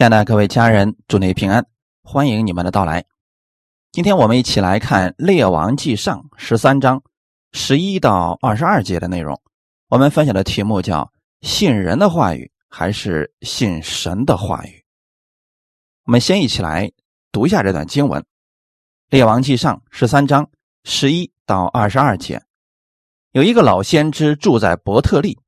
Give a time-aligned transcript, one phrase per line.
[0.00, 1.62] 亲爱的各位家人，祝你平安，
[2.02, 3.04] 欢迎你们的到来。
[3.92, 7.02] 今天我们一起来看《列王纪上》十三章
[7.52, 9.38] 十一到二十二节的内容。
[9.90, 11.12] 我们分享的题目叫
[11.44, 14.82] “信人的话语还是信神的话语”。
[16.06, 16.90] 我们先一起来
[17.30, 18.22] 读一下这段经文，
[19.10, 20.48] 《列王纪上》十三章
[20.82, 22.42] 十一到二十二节。
[23.32, 25.38] 有一个老先知住在伯特利，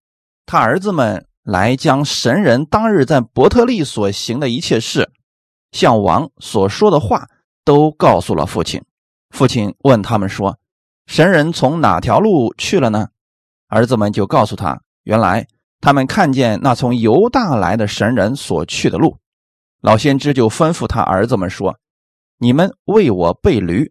[0.45, 1.27] 他儿子们。
[1.43, 5.11] 来将神人当日在伯特利所行的一切事，
[5.72, 7.28] 向王所说的话，
[7.65, 8.82] 都告诉了父亲。
[9.30, 10.59] 父亲问他们说
[11.06, 13.09] ：“神人从哪条路去了呢？”
[13.68, 15.46] 儿子们就告诉他：“原来
[15.80, 19.18] 他们看见那从犹大来的神人所去的路。”
[19.80, 21.77] 老先知就吩咐他儿子们说
[22.38, 23.90] ：“你们为我备驴。”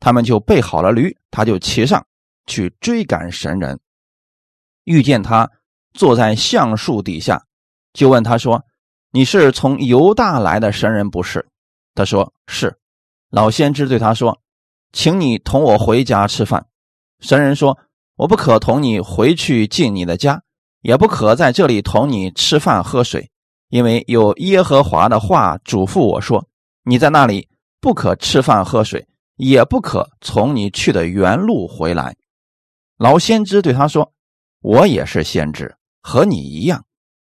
[0.00, 2.06] 他们就备好了驴，他就骑上
[2.46, 3.78] 去追赶神人，
[4.84, 5.50] 遇见他。
[5.92, 7.44] 坐在橡树底下，
[7.92, 8.64] 就问他说
[9.12, 11.46] ：“你是从犹大来的神人不是？”
[11.94, 12.78] 他说：“是。”
[13.30, 14.40] 老先知对他说
[14.92, 16.66] ：“请你同我回家吃饭。”
[17.20, 17.78] 神人说
[18.16, 20.42] ：“我不可同你回去进你的家，
[20.80, 23.30] 也不可在这里同你吃饭喝水，
[23.68, 26.46] 因为有耶和华的话嘱咐我说：
[26.84, 27.48] 你在那里
[27.80, 29.06] 不可吃饭喝水，
[29.36, 32.16] 也不可从你去的原路回来。”
[32.96, 34.12] 老先知对他说
[34.60, 36.84] ：“我也是先知。”和你一样，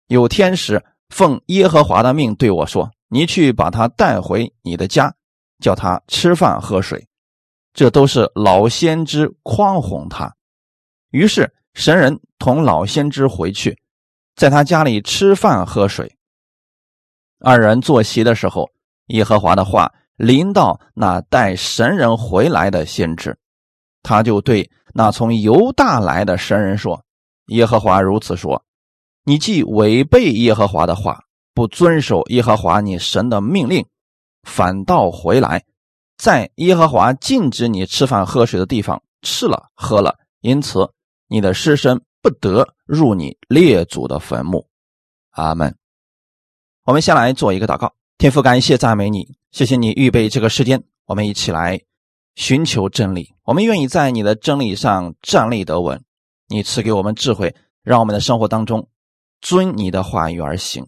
[0.07, 5.13] 有天使奉耶和华的命对我说：“你去把他带回你的家，
[5.59, 7.07] 叫他吃饭喝水。”
[7.73, 10.35] 这都是老先知诓哄他。
[11.11, 13.77] 于是神人同老先知回去，
[14.35, 16.17] 在他家里吃饭喝水。
[17.39, 18.69] 二人坐席的时候，
[19.07, 23.37] 耶和华的话临到那带神人回来的先知，
[24.01, 27.01] 他就对那从犹大来的神人说。
[27.47, 28.63] 耶和华如此说
[29.25, 31.23] ：“你既违背耶和华的话，
[31.53, 33.85] 不遵守耶和华你神的命令，
[34.43, 35.63] 反倒回来，
[36.17, 40.91] 在耶和华禁止你吃饭喝水的地方吃了喝了，因此
[41.27, 44.67] 你的尸身不得入你列祖的坟墓。”
[45.31, 45.75] 阿门。
[46.83, 51.81] 我们先来做一个祷告，天父，感谢赞美你，谢谢你预备这个时间，我们一起来
[52.35, 56.03] 寻求真理，我们愿意在你的真理上站立得稳。
[56.47, 57.53] 你赐给我们智慧，
[57.83, 58.87] 让我们的生活当中
[59.41, 60.85] 遵你的话语而行。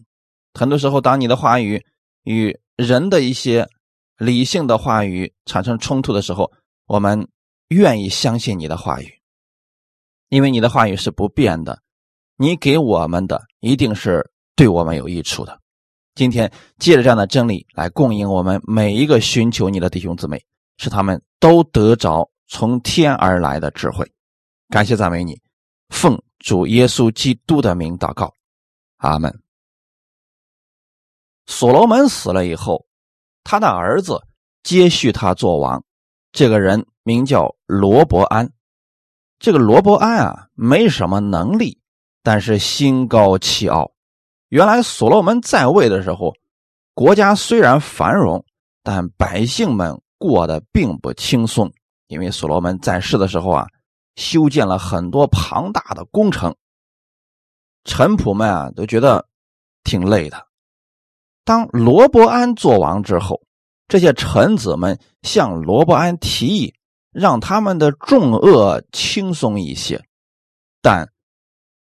[0.54, 1.84] 很多时候，当你的话语
[2.24, 3.68] 与人的一些
[4.16, 6.50] 理性的话语产生冲突的时候，
[6.86, 7.28] 我们
[7.68, 9.20] 愿意相信你的话语，
[10.28, 11.80] 因为你的话语是不变的。
[12.36, 15.60] 你给我们的一定是对我们有益处的。
[16.14, 20.42] 今天借着这样的真理来供应我们每一个寻求你的弟兄姊妹，
[20.78, 24.10] 使他们都得着从天而来的智慧。
[24.68, 25.40] 感谢赞美你。
[25.90, 28.32] 奉主耶稣基督的名祷告，
[28.96, 29.42] 阿门。
[31.46, 32.86] 所罗门死了以后，
[33.44, 34.22] 他的儿子
[34.62, 35.84] 接续他做王。
[36.32, 38.50] 这个人名叫罗伯安。
[39.40, 41.80] 这个罗伯安啊，没什么能力，
[42.22, 43.92] 但是心高气傲。
[44.48, 46.34] 原来所罗门在位的时候，
[46.94, 48.44] 国家虽然繁荣，
[48.82, 51.70] 但百姓们过得并不轻松。
[52.06, 53.66] 因为所罗门在世的时候啊。
[54.16, 56.54] 修建了很多庞大的工程，
[57.84, 59.28] 臣仆们啊都觉得
[59.84, 60.46] 挺累的。
[61.44, 63.40] 当罗伯安做王之后，
[63.88, 66.74] 这些臣子们向罗伯安提议，
[67.10, 70.04] 让他们的重恶轻松一些。
[70.82, 71.10] 但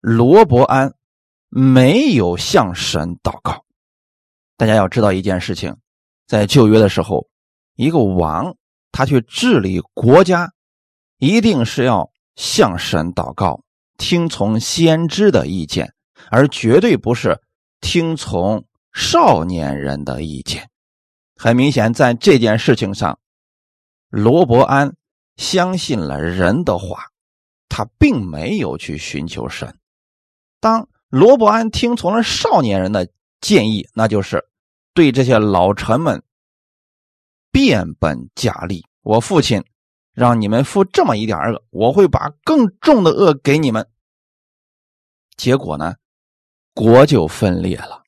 [0.01, 0.93] 罗伯安
[1.49, 3.63] 没有向神祷告。
[4.57, 5.75] 大家要知道一件事情，
[6.27, 7.27] 在旧约的时候，
[7.75, 8.55] 一个王
[8.91, 10.51] 他去治理国家。
[11.17, 13.61] 一定是要向神祷告，
[13.97, 15.93] 听从先知的意见，
[16.29, 17.41] 而绝对不是
[17.79, 20.69] 听从少年人的意见。
[21.37, 23.17] 很明显，在这件事情上，
[24.09, 24.93] 罗伯安
[25.37, 27.05] 相信了人的话，
[27.69, 29.77] 他并没有去寻求神。
[30.59, 33.09] 当罗伯安听从了少年人的
[33.39, 34.43] 建议，那就是
[34.93, 36.21] 对这些老臣们
[37.51, 38.85] 变本加厉。
[39.01, 39.63] 我父亲。
[40.15, 43.85] 让你们负这么一点恶，我会把更重的恶给你们。
[45.35, 45.95] 结果呢，
[46.73, 48.01] 国就分裂了，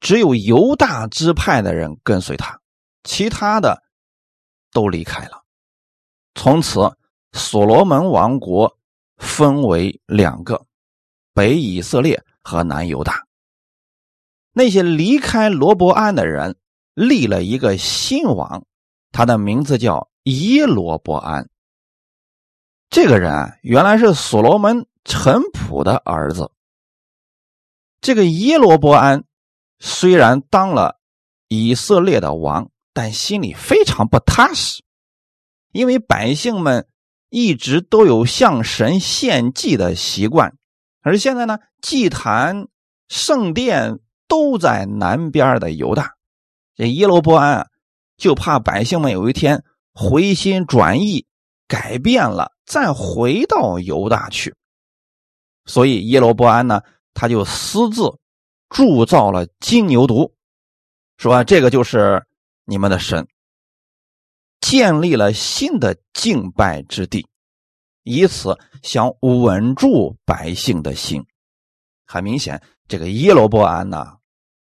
[0.00, 2.60] 只有犹大支派的人跟随他，
[3.04, 3.84] 其他的
[4.72, 5.44] 都离开了。
[6.34, 6.80] 从此，
[7.32, 8.76] 所罗门王国
[9.18, 10.66] 分为两个：
[11.32, 13.24] 北以色列和南犹大。
[14.52, 16.58] 那些离开罗伯安的人
[16.94, 18.66] 立了一个新王，
[19.12, 20.10] 他的名字叫。
[20.28, 21.48] 耶罗伯安，
[22.90, 26.50] 这个人，原来是所罗门臣仆的儿子。
[28.00, 29.24] 这个耶罗伯安
[29.78, 31.00] 虽然当了
[31.48, 34.82] 以色列的王，但心里非常不踏实，
[35.72, 36.86] 因为百姓们
[37.30, 40.56] 一直都有向神献祭的习惯，
[41.00, 42.68] 而现在呢，祭坛、
[43.08, 43.98] 圣殿
[44.28, 46.16] 都在南边的犹大，
[46.76, 47.70] 这耶罗伯安
[48.16, 49.64] 就怕百姓们有一天
[50.00, 51.26] 回心转意，
[51.66, 54.54] 改变了，再回到犹大去，
[55.64, 56.82] 所以耶罗波安呢，
[57.14, 58.16] 他就私自
[58.68, 60.30] 铸造了金牛犊。
[61.16, 62.24] 说这个就是
[62.64, 63.26] 你们的神，
[64.60, 67.26] 建立了新的敬拜之地，
[68.04, 71.26] 以此想稳住百姓的心。
[72.06, 74.18] 很明显，这个耶罗波安呢，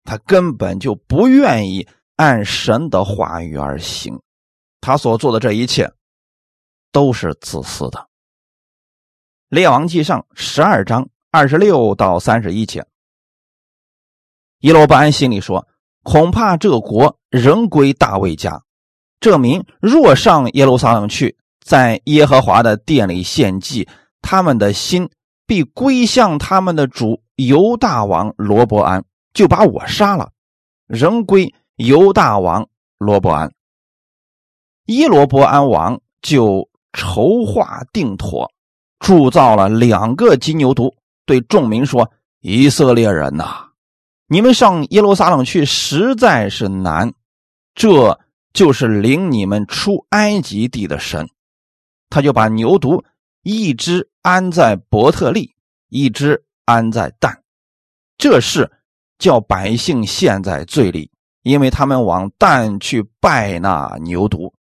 [0.05, 4.20] 他根本就不愿意按神的话语而行，
[4.82, 5.90] 他所做的这一切
[6.93, 8.06] 都是自私的。
[9.49, 12.84] 列王记上十二章二十六到三十一节，
[14.58, 15.67] 耶罗伯安心里说。
[16.05, 18.61] 恐怕这国仍归大卫家，
[19.20, 23.88] 这民若上耶路撒冷去，在耶和华的殿里献祭，
[24.20, 25.08] 他们的心
[25.46, 30.32] 必归向他们的主犹大王罗伯安，就把我杀了，
[30.88, 32.69] 仍归犹大王
[32.99, 33.52] 罗伯安。
[34.87, 38.50] 耶罗伯安王就筹划定妥，
[38.99, 40.93] 铸造了两个金牛犊，
[41.25, 43.69] 对众民说：“以色列人呐！”
[44.29, 47.12] 你们上耶路撒冷去实在是难，
[47.75, 48.19] 这
[48.52, 51.29] 就是领你们出埃及地的神。
[52.11, 53.05] 他就把牛犊
[53.43, 55.55] 一只安在伯特利，
[55.88, 57.43] 一只安在但，
[58.19, 58.70] 这是
[59.19, 61.11] 叫百姓陷在罪里，
[61.43, 64.52] 因为他们往但去拜那牛犊。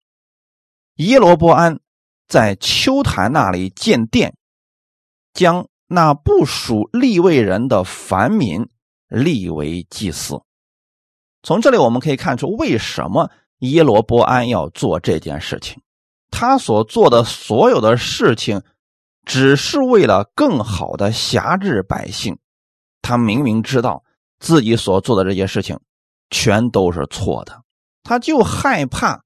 [1.04, 1.80] 耶罗波安
[2.28, 4.34] 在秋坛那里建殿，
[5.32, 8.68] 将那不属立位人的凡民。
[9.14, 10.40] 立为祭司。
[11.42, 15.82] 从这里我们可以看出，为什么耶罗波安要做这件事情？
[16.30, 18.62] 他所做的所有的事情，
[19.26, 22.38] 只是为了更好的辖制百姓。
[23.02, 24.02] 他明明知道
[24.40, 25.78] 自己所做的这些事情
[26.30, 27.60] 全都是错的，
[28.02, 29.22] 他就害怕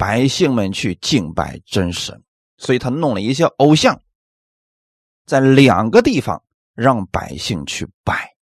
[0.00, 2.22] 百姓们去敬拜真神，
[2.56, 4.00] 所以他弄了一些偶像，
[5.26, 6.42] 在两个地方
[6.74, 8.34] 让百姓去拜。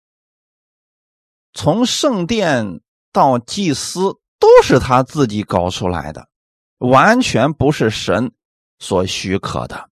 [1.54, 4.00] 从圣殿到祭司
[4.38, 6.28] 都是他自己搞出来的，
[6.76, 8.32] 完全不是神
[8.78, 9.88] 所许可的。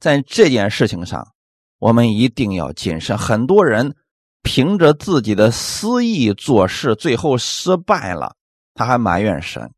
[0.00, 1.32] 在这件事情上，
[1.78, 3.16] 我们一定要谨慎。
[3.16, 3.96] 很多人
[4.42, 8.36] 凭着自己的私意做事，最后失败了，
[8.74, 9.72] 他还埋怨神。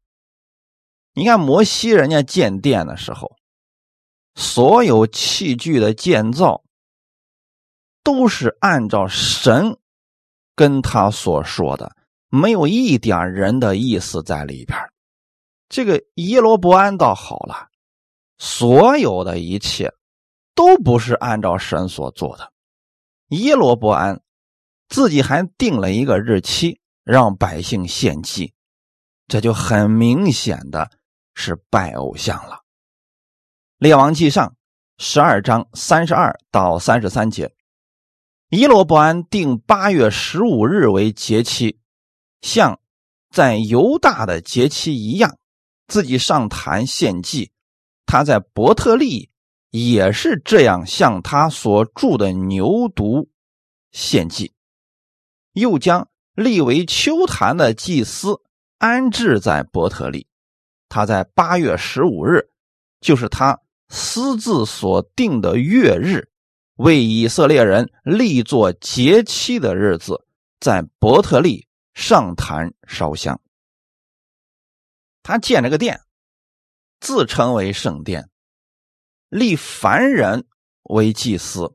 [1.15, 3.37] 你看摩西人家建殿的时候，
[4.35, 6.63] 所有器具的建造
[8.03, 9.77] 都是按照神。
[10.55, 11.97] 跟他所说的
[12.29, 14.79] 没有一点人的意思在里边
[15.71, 17.69] 这个耶罗伯安倒好了，
[18.37, 19.91] 所有的一切
[20.55, 22.53] 都不是按照神所做的。
[23.29, 24.21] 耶罗伯安
[24.89, 28.53] 自己还定了一个日期让百姓献祭，
[29.27, 30.91] 这就很明显的
[31.35, 32.61] 是拜偶像了。
[33.79, 34.55] 列王记上
[34.99, 37.55] 十二章三十二到三十三节。
[38.49, 41.79] 伊罗伯安定八月十五日为节期，
[42.43, 42.81] 像
[43.31, 45.39] 在犹大的节期一样，
[45.89, 47.51] 自己上坛献祭。
[48.05, 49.31] 他在伯特利
[49.71, 53.29] 也是这样，向他所住的牛犊
[53.91, 54.53] 献祭，
[55.55, 58.43] 又将立为秋坛的祭司
[58.77, 60.27] 安置在伯特利。
[60.93, 62.51] 他在八月十五日，
[63.01, 63.59] 就是他
[63.89, 66.29] 私自所定的月日。
[66.77, 70.27] 为以色列人立作节期的日子，
[70.61, 73.41] 在伯特利上坛烧香。
[75.23, 76.03] 他建了个殿，
[77.01, 78.29] 自称为圣殿，
[79.31, 80.45] 立凡人
[80.83, 81.75] 为祭司。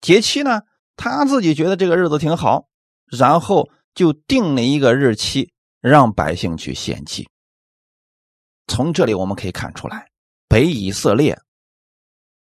[0.00, 0.62] 节期呢，
[0.94, 2.68] 他自己觉得这个日子挺好，
[3.06, 7.28] 然后就定了一个日期，让百姓去献祭。
[8.66, 10.08] 从这里我们可以看出来，
[10.48, 11.38] 北以色列。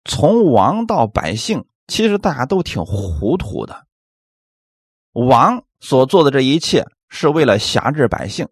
[0.04, 3.86] 从王到百姓，其实大家都挺糊涂的。
[5.12, 8.48] 王所做的这一切是为了辖制百姓，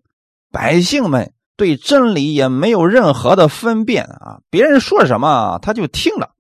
[0.51, 4.41] 百姓们对真理也没有任何的分辨啊！
[4.51, 6.35] 别人说什么他就听了，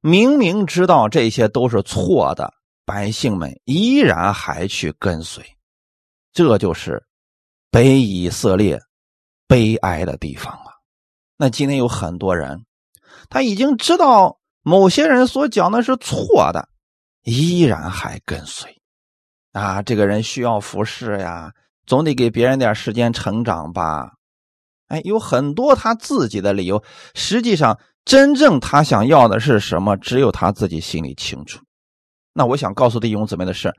[0.00, 2.52] 明明知道这些都是错的，
[2.84, 5.44] 百姓们依然还去跟随，
[6.32, 7.06] 这就是
[7.70, 8.80] 北以色列
[9.52, 10.80] 悲哀的地方啊！
[11.36, 12.64] 那今天有很多人。
[13.28, 16.70] 他已经知道某些人所讲的是错的，
[17.22, 18.80] 依然还跟随。
[19.52, 21.52] 啊，这个人需要服侍呀，
[21.84, 24.12] 总得给别人点时间成长吧。
[24.88, 26.82] 哎，有很多他自己的理由。
[27.14, 31.60] 实际上，真正他想要的是什么，只有他自己心里清楚。
[32.32, 33.70] 那我想告诉弟兄姊妹的是，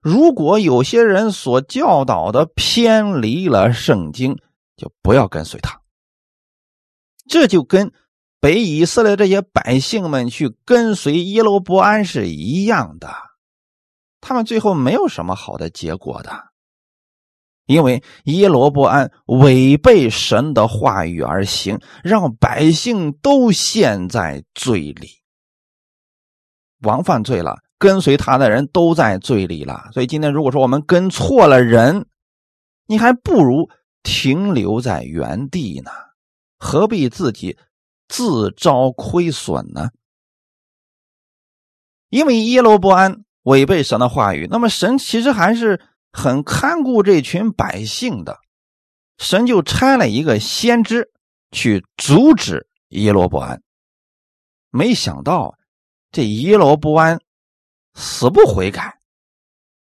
[0.00, 4.38] 如果有些人所教导的偏离了圣经，
[4.76, 5.80] 就不要跟随他。
[7.28, 7.92] 这就跟
[8.38, 13.12] 北以色列这些百姓们去跟随耶罗伯安是一样的，
[14.20, 16.30] 他们最后没有什么好的结果的。
[17.66, 25.08] 因为耶罗伯安违背神的话语而行，让百姓都陷在罪里。
[26.82, 29.88] 王犯罪了，跟随他的人都在罪里了。
[29.92, 32.06] 所以今天如果说我们跟错了人，
[32.86, 33.68] 你还不如
[34.06, 35.90] 停留在原地呢，
[36.56, 37.58] 何必自己
[38.06, 39.90] 自招亏损呢？
[42.08, 45.82] 因为耶罗伯安违背神的话语，那么神其实还是。
[46.18, 48.38] 很看顾这群百姓的，
[49.18, 51.12] 神就差了一个先知
[51.50, 53.62] 去阻止耶罗伯安。
[54.70, 55.58] 没想到
[56.10, 57.20] 这耶罗伯安
[57.92, 58.98] 死不悔改，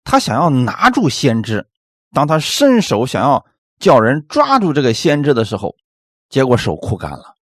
[0.03, 1.67] 他想要拿住先知，
[2.11, 3.43] 当他伸手想要
[3.79, 5.75] 叫人抓住这个先知的时候，
[6.29, 7.35] 结果手枯干了。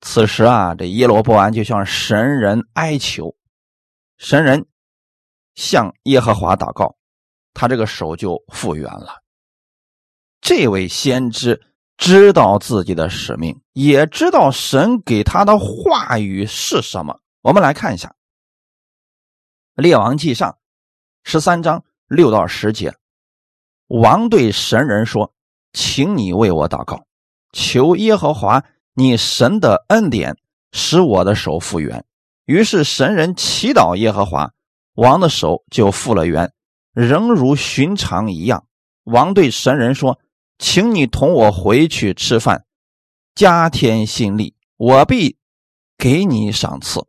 [0.00, 3.34] 此时啊，这耶罗伯安就向神人哀求，
[4.18, 4.66] 神人
[5.54, 6.96] 向耶和华祷告。
[7.54, 9.22] 他这个手就复原了。
[10.42, 11.62] 这位先知
[11.96, 17.18] 知道自己的使命，也知道神给他的话语是什么。
[17.40, 18.14] 我们来看一下
[19.82, 20.50] 《列王记上》
[21.22, 22.94] 十三章六到十节。
[23.86, 25.32] 王对神人说
[25.76, 27.04] ：“请你为我祷告，
[27.52, 28.64] 求耶和华
[28.94, 30.38] 你神的恩典，
[30.72, 32.02] 使我的手复原。”
[32.46, 34.54] 于是神人祈祷耶和华，
[34.94, 36.50] 王的手就复了原。
[36.94, 38.64] 仍如寻常一样，
[39.04, 40.18] 王对神人说
[40.58, 42.64] ：“请你同我回去吃饭，
[43.34, 45.36] 加添心力，我必
[45.98, 47.04] 给你赏赐。”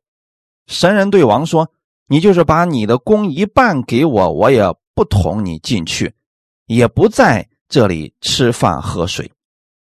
[0.68, 1.72] 神人对王说
[2.10, 4.62] ：“你就是把你的工一半给我，我也
[4.94, 6.14] 不同你进去，
[6.66, 9.32] 也不在这里吃饭喝水，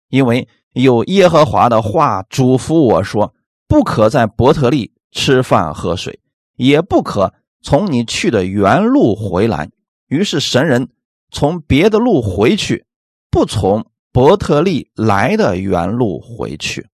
[0.10, 3.34] 因为有耶和华的话嘱咐我说：
[3.68, 6.20] 不可在伯特利吃饭喝水，
[6.56, 9.70] 也不可从你去的原路回来。”
[10.08, 10.90] 于是神人
[11.32, 12.86] 从别的路回去，
[13.32, 16.88] 不从伯特利来的原路回去。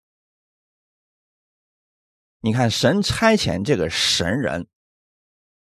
[2.41, 4.67] 你看，神差遣这个神人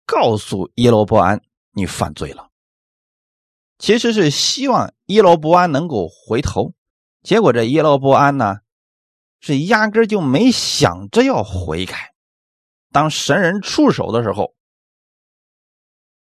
[0.05, 1.41] 告诉耶罗伯安
[1.73, 2.48] ：“你犯罪了。”
[3.79, 6.73] 其实是希望耶罗伯安能够回头。
[7.23, 8.57] 结果这耶罗伯安呢，
[9.39, 12.13] 是压根就没想着要悔改。
[12.91, 14.53] 当神人出手的时候，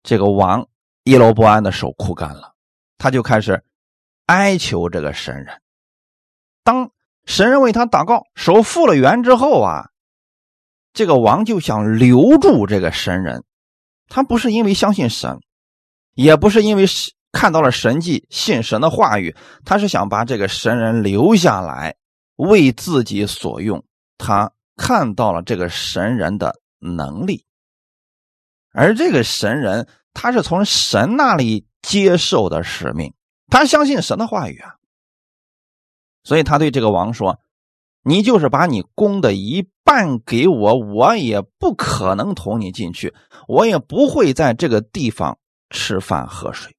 [0.05, 0.69] 这个王。
[1.05, 2.55] 耶罗伯安的手枯干了，
[2.99, 3.65] 他就开始
[4.27, 5.63] 哀求这个神人。
[6.63, 6.93] 当
[7.25, 9.89] 神人为他祷告，手复了原之后啊，
[10.93, 13.45] 这个王就想留住这个神人。
[14.09, 15.41] 他不是因为相信神，
[16.13, 16.85] 也不是因为
[17.33, 19.35] 看到了神迹、信神的话语，
[19.65, 21.97] 他是想把这个神人留下来
[22.37, 23.85] 为自己所用。
[24.19, 27.45] 他看到了这个神人的能力，
[28.73, 29.89] 而这个神人。
[30.13, 33.15] 他是从神那里接受的使命，
[33.47, 34.75] 他相信神的话语啊，
[36.25, 37.39] 所以他对这个王说
[38.03, 43.15] ：“你就是把你供的一半给我，我也不可能同你进去，
[43.47, 45.39] 我也不会在这个地方
[45.71, 46.77] 吃饭喝水。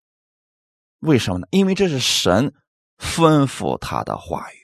[1.01, 1.47] 为什么呢？
[1.51, 2.53] 因为这是神
[2.97, 4.55] 吩咐他的话语。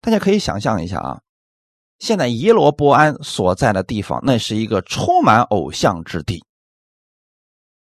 [0.00, 1.20] 大家可以想象一下啊，
[1.98, 6.44] 现在耶罗波安所在的地方，那是一个充满偶像之地。”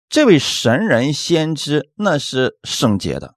[0.08, 3.34] 这位神人先知那是圣洁的，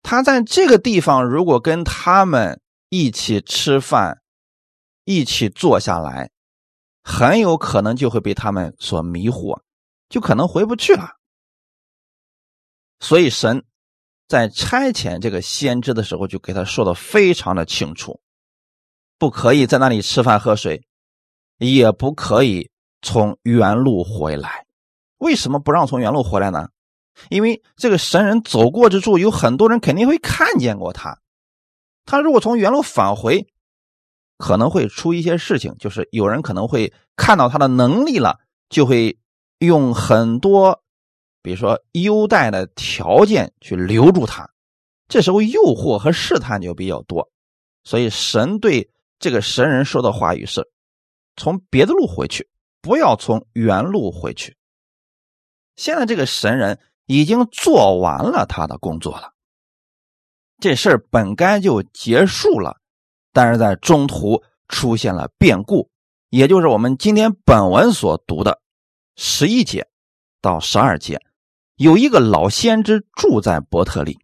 [0.00, 4.22] 他在这个地方如果跟他们一起吃饭，
[5.04, 6.30] 一起坐下来，
[7.02, 9.60] 很有可能就会被他们所迷惑，
[10.08, 11.19] 就可能回不去了。
[13.00, 13.64] 所以神
[14.28, 18.20] 在差遣这个先知的时候，就给他说的非常的清楚，
[19.18, 20.86] 不可以在那里吃饭喝水，
[21.58, 22.70] 也不可以
[23.02, 24.66] 从原路回来。
[25.18, 26.68] 为什么不让从原路回来呢？
[27.28, 31.18] 因为这个神人走过之处，有很多人肯定会看见过他。
[32.06, 33.46] 他如果从原路返回，
[34.38, 38.38] 可能会出一些事情，就是有人可能会看到他的能力了，
[38.70, 39.18] 就会
[39.58, 40.82] 用很多，
[41.42, 44.48] 比如说优待的条件去留住他。
[45.08, 47.28] 这时候诱惑和试探就比较多，
[47.82, 50.70] 所以神对这个神人说的话语是：
[51.36, 52.48] 从别的路回去，
[52.80, 54.56] 不要从原路回去。
[55.74, 59.32] 现在这个神人已经做完了他的工作了，
[60.60, 62.76] 这事儿本该就结束了，
[63.32, 65.90] 但是在中途出现了变故，
[66.28, 68.60] 也就是我们今天本文所读的
[69.16, 69.88] 十一节
[70.40, 71.20] 到十二节，
[71.80, 74.18] 有一个老先知住在伯特利。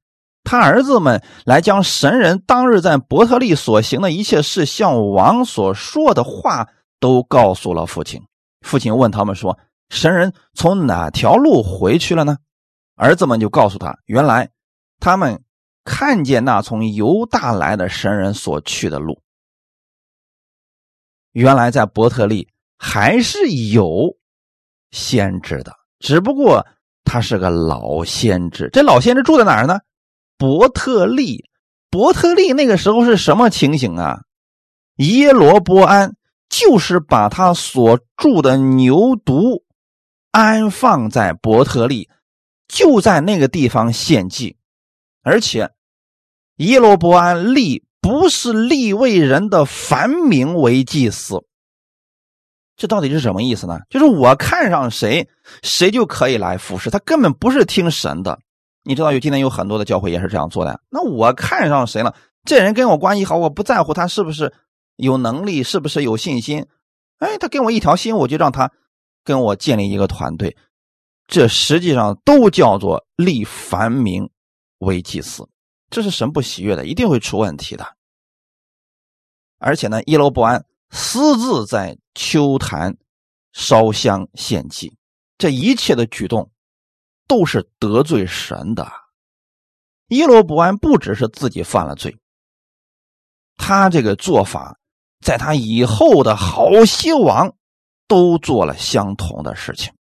[0.44, 6.68] 他儿子们来将神人当日在伯特利所行的一切事，向王所说的话，
[7.00, 8.22] 都告诉了父亲。
[8.60, 9.58] 父亲问他们说
[9.88, 12.36] ：“神人从哪条路回去了呢？”
[12.94, 14.50] 儿子们就告诉他：“原来
[15.00, 15.42] 他们
[15.82, 19.22] 看见那从犹大来的神人所去的路。
[21.32, 24.14] 原来在伯特利还是有
[24.90, 26.66] 先知的，只不过
[27.06, 28.68] 他是个老先知。
[28.70, 29.78] 这老先知住在哪儿呢？”
[30.36, 31.48] 伯特利，
[31.88, 34.18] 伯特利那个时候是什么情形啊？
[34.96, 36.14] 耶罗波安
[36.50, 39.62] 就是把他所住的牛犊
[40.30, 42.10] 安放在伯特利，
[42.68, 44.56] 就在那个地方献祭，
[45.22, 45.70] 而且
[46.56, 51.44] 耶罗波安立不是立为人的凡名为祭司，
[52.76, 53.80] 这到底是什么意思呢？
[53.88, 55.28] 就是我看上谁，
[55.62, 58.38] 谁就可以来服侍他，根本不是听神的。
[58.82, 60.80] 你知道有今天有很多的教会也是这样做的。
[60.90, 62.14] 那我看上谁了？
[62.44, 64.52] 这人跟我关系好，我不在乎他是不是
[64.96, 66.66] 有能力，是不是有信心。
[67.18, 68.70] 哎，他跟我一条心，我就让他
[69.24, 70.56] 跟我建立一个团队。
[71.26, 74.30] 这实际上都叫做立凡名
[74.78, 75.48] 为祭司，
[75.90, 77.84] 这是神不喜悦的，一定会出问题的。
[79.58, 80.64] 而且呢，一楼不安
[80.96, 82.96] 私自在秋坛
[83.52, 84.96] 烧香献祭，
[85.38, 86.50] 这一切的举动。
[87.28, 88.88] 都是得罪神的。
[90.10, 92.16] 耶罗伯安不只是自己犯了罪，
[93.56, 94.78] 他这个做法，
[95.24, 97.52] 在他以后的好些王
[98.06, 99.92] 都做了相同的事情。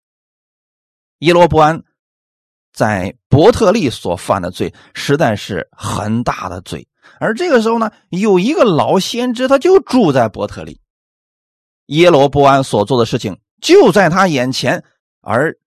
[1.20, 1.82] 耶罗伯安
[2.74, 6.86] 在伯特利所犯的罪，实在是很大的罪。
[7.18, 10.78] 而这个时候呢，有一个老先知，他就住在伯特利。
[11.86, 14.84] 耶罗伯安所做的事情就在他眼前，
[15.20, 15.58] 而。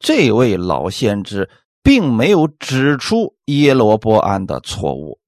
[0.00, 1.50] 这位老先知
[1.82, 5.18] 并没有指出耶罗波安的错误，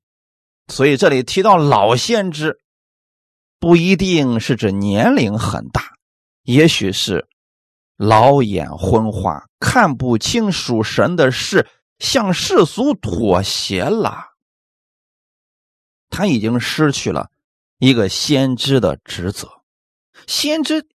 [0.68, 2.60] 所以这里提到老先知，
[3.58, 5.82] 不一定是指年龄很大，
[6.44, 7.26] 也许是
[7.96, 11.66] 老眼昏花，看不清属神的事，
[11.98, 14.24] 向世俗妥协了。
[16.10, 17.28] 他已经失去了
[17.78, 19.48] 一个先知的职责。
[20.26, 20.88] 先知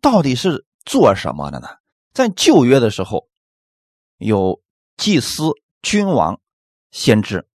[0.00, 1.68] 到底是做什么的呢？
[2.12, 3.28] 在旧约的时候，
[4.18, 4.62] 有
[4.96, 6.40] 祭司、君王、
[6.90, 7.46] 先知。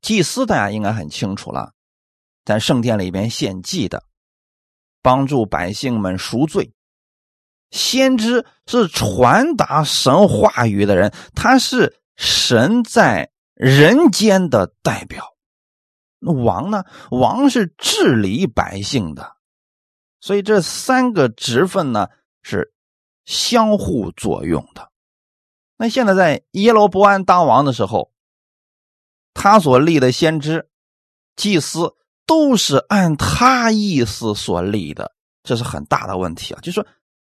[0.00, 1.72] 祭司大家应该很清楚了，
[2.44, 4.04] 在圣殿里边献祭的，
[5.02, 6.72] 帮助百姓们赎罪。
[7.70, 15.36] 先知是传达神话语的人，他是神在人间的代表。
[16.18, 16.84] 那王呢？
[17.10, 19.36] 王是治理百姓的，
[20.20, 22.08] 所以这三个职分呢
[22.42, 22.72] 是。
[23.28, 24.90] 相互作用的。
[25.76, 28.10] 那现在在耶罗伯安当王的时候，
[29.34, 30.66] 他所立的先知、
[31.36, 36.60] 祭司都是按他意思所立的，这是很大的问题啊！
[36.62, 36.86] 就是说，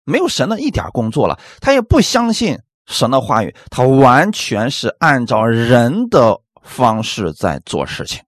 [0.03, 8.21] 没有神的一点工作了，他也不相信神的话语，他完全是按照人的方式在做事情。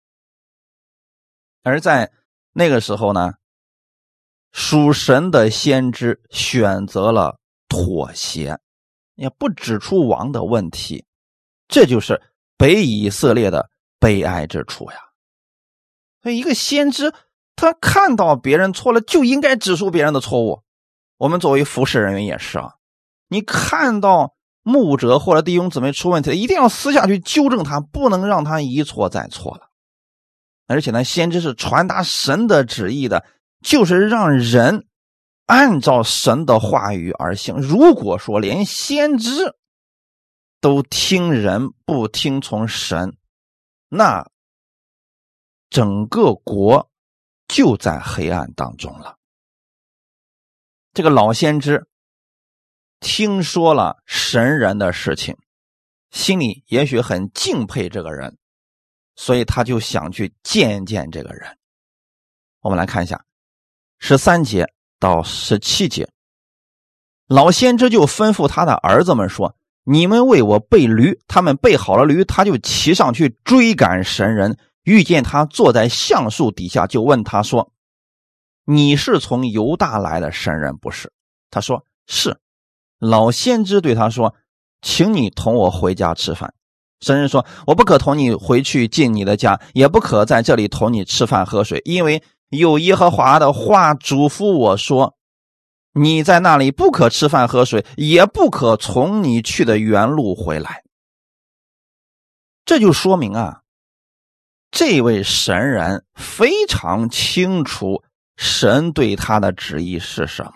[1.63, 2.09] 而在
[2.53, 3.33] 那个时候呢，
[4.57, 7.37] 属神的先知选择了。
[7.69, 8.57] 妥协，
[9.13, 11.05] 也不指出王的问题，
[11.67, 12.19] 这就是
[12.57, 14.97] 北以色列的悲哀之处呀。
[16.23, 17.13] 所以，一个先知，
[17.55, 20.63] 他看到别人错了，就应该指出别人的错误。
[21.17, 22.75] 我们作为服侍人员也是啊，
[23.27, 29.69] 你看到牧者或者弟兄姊妹出问题了，一定要私下去纠正他，不能让他一错再错了。
[30.67, 33.25] 而且呢，先知是传达神的旨意的，
[33.67, 34.87] 就是让人。
[35.47, 37.55] 按照神的话语而行。
[37.55, 39.55] 如果说连先知
[40.59, 43.17] 都听人不听从神，
[43.87, 44.29] 那
[45.69, 46.91] 整个国
[47.47, 49.15] 就在黑暗当中了。
[50.91, 51.87] 这个老先知
[52.99, 55.37] 听说了神人的事情，
[56.11, 58.37] 心里也许很敬佩这个人，
[59.15, 61.57] 所以他就想去见见这个人。
[62.59, 63.23] 我们来看一下
[63.99, 64.67] 十三节。
[64.99, 66.09] 到十七节，
[67.27, 69.55] 老先知就吩咐他的儿子们说
[69.85, 74.57] ：“你们为我备驴。”他们备好了驴，他就骑上去追赶神人。
[74.81, 77.71] 遇见他坐在橡树底下，就问他说
[78.65, 81.11] ：“你是从犹大来的神人不是？”
[81.51, 82.39] 他说：“是。”
[82.97, 84.33] 老先知对他说
[84.81, 86.55] ：“请你同我回家吃饭。”
[87.01, 95.17] 神人说：“我不可同你回去进你的家，也不可在这里同你吃饭喝水，因为有耶和华的话嘱咐我说：
[95.93, 100.83] 你在那里不可吃饭喝水，也不可从你去的原路回来。”
[102.65, 103.61] 这就说明啊，
[104.71, 108.03] 这位神人非常清楚
[108.35, 110.53] 神对他的旨意是什么。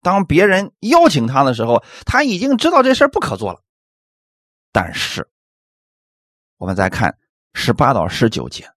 [0.00, 3.60] 当别人邀请他的时候，他已经知道这事不可做了。
[4.70, 5.28] 但是，
[6.58, 7.18] 我们再看
[7.54, 8.70] 十八到十九节，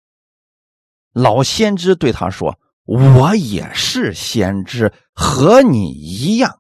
[1.13, 6.59] 老先知对他说：“我也是先知，和你一样。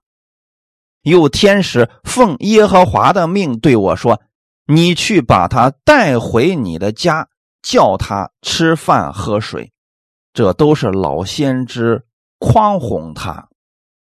[1.01, 4.21] 有天使奉耶和华的命对我说
[4.67, 7.27] ：‘你去把他带回你的家，
[7.61, 9.71] 叫他吃饭喝水。’
[10.33, 12.05] 这都是老先知
[12.39, 13.49] 诓哄他。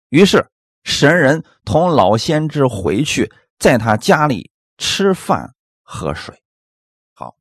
[0.09, 0.47] 于是
[0.83, 6.42] 神人同老先知回去，在他家里。”吃饭喝水，
[7.12, 7.37] 好，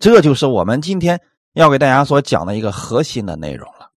[0.00, 1.20] 这就是我们今天
[1.52, 3.90] 要给大家所讲的一个核心的内容了。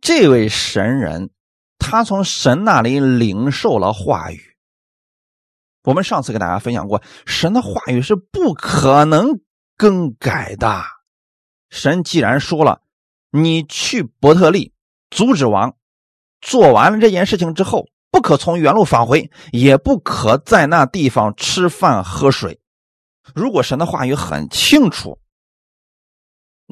[0.00, 1.30] 这位神人，
[1.78, 4.56] 他从神那里领受了话语。
[5.84, 9.40] 我们上次给大家分享过，神的话语是不可能
[9.76, 10.82] 更改的。
[11.70, 12.82] 神既然说了，
[13.30, 14.72] 你去伯特利
[15.10, 15.76] 阻止王，
[16.40, 17.88] 做完了这件事情之后。
[18.12, 22.60] 不可从原路返回，也不可在那地方吃饭喝水。
[23.34, 25.18] 如果神的话语很清楚，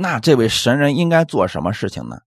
[0.00, 2.20] 那这位神人应该做什么事情呢？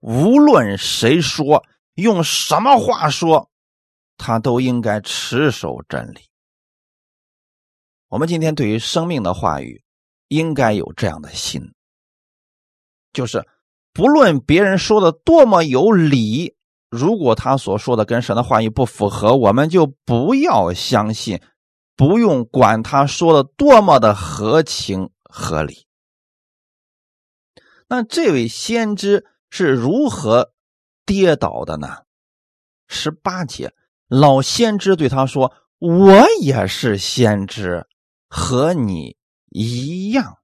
[0.00, 1.62] 无论谁说，
[1.94, 3.48] 用什么话说，
[4.16, 6.22] 他都应该持守真理。
[8.08, 9.84] 我们今天对于生命的话语，
[10.26, 11.72] 应该有这样的心，
[13.12, 13.46] 就是
[13.92, 16.56] 不论别人说的多么有理。
[16.90, 21.40] 如果他所说的跟神的话语不符合，我们就不要相信，
[21.94, 25.86] 不用管他说的多么的合情合理。
[27.88, 30.52] 那这位先知是如何
[31.06, 32.04] 跌倒的呢？
[32.86, 33.74] 十八节，
[34.08, 37.86] 老先知对他说：“我也是先知，
[38.28, 39.16] 和你
[39.48, 40.38] 一样。”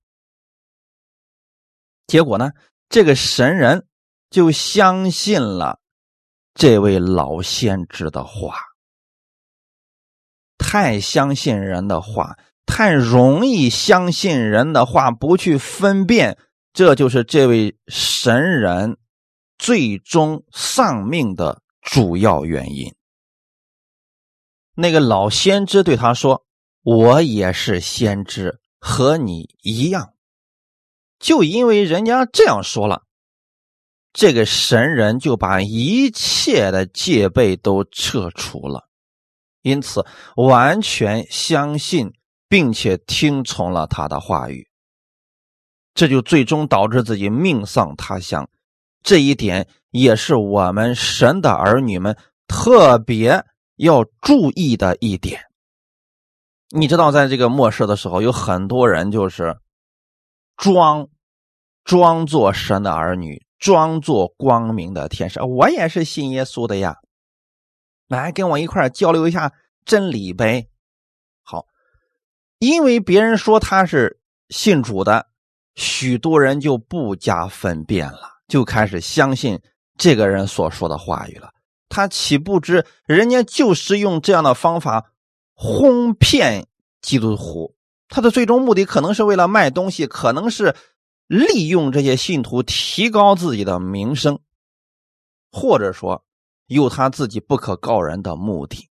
[2.06, 2.52] 结果呢，
[2.88, 3.86] 这个神人
[4.30, 5.80] 就相信了。
[6.54, 8.54] 这位老先知的话，
[10.56, 16.38] 太相信人的话，太容易相信人的话，不去分辨，
[16.74, 18.98] 这就是这位神人
[19.56, 22.94] 最终丧命的主要原因。
[24.74, 26.44] 那个老先知对他说
[26.82, 30.14] ：“我也是先知，和你一样。”
[31.20, 33.04] 就因为人家这样说了。
[34.12, 38.88] 这个神人就把一切的戒备都撤除了，
[39.62, 40.04] 因此
[40.36, 42.12] 完全相信
[42.48, 44.68] 并且听从了他的话语，
[45.94, 48.48] 这就最终导致自己命丧他乡。
[49.02, 53.44] 这一点也是我们神的儿女们特别
[53.76, 55.40] 要注意的一点。
[56.70, 59.56] 你知道，在这个末世的时候，有很多人就是
[60.56, 61.08] 装
[61.84, 63.42] 装作神的儿女。
[63.56, 66.96] 装作光明的天使，我也是信耶稣的呀，
[68.08, 69.54] 来跟我一块交流一下
[69.86, 70.68] 真理呗。
[71.42, 71.64] 好，
[72.58, 75.28] 因为别人说他是信主的，
[75.74, 79.60] 许多人就不加分辨了，就开始相信
[79.96, 81.50] 这个人所说的话语了。
[81.88, 85.12] 他岂不知人家就是用这样的方法
[85.54, 86.66] 哄骗
[87.00, 87.74] 基督徒，
[88.08, 90.74] 他的最终目的可能是为了卖东西，可能是。
[91.26, 94.40] 利用这些信徒提高自己的名声，
[95.50, 96.22] 或者说
[96.66, 98.90] 有他自己不可告人的目的。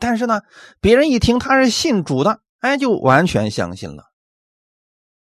[0.00, 0.42] 但是呢，
[0.80, 4.05] 别人一听他是信主的，哎，就完全相信了。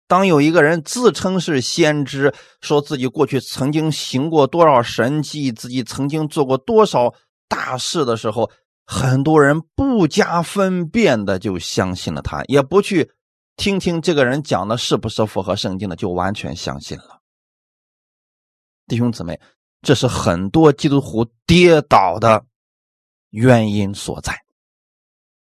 [0.07, 7.13] 当有一个人自称是先知，说自己过去曾经行过多少神迹，自己曾经做过多少
[7.49, 8.49] 大事的时候，
[8.85, 13.11] 很多人不加分辨的就相信了他，也不去。
[13.57, 17.21] 听听这个人讲的是不是符合圣经的，就完全相信了。
[18.85, 19.41] 弟兄姊妹，
[19.81, 22.45] 这是很多基督徒跌倒的
[23.31, 24.39] 原因所在。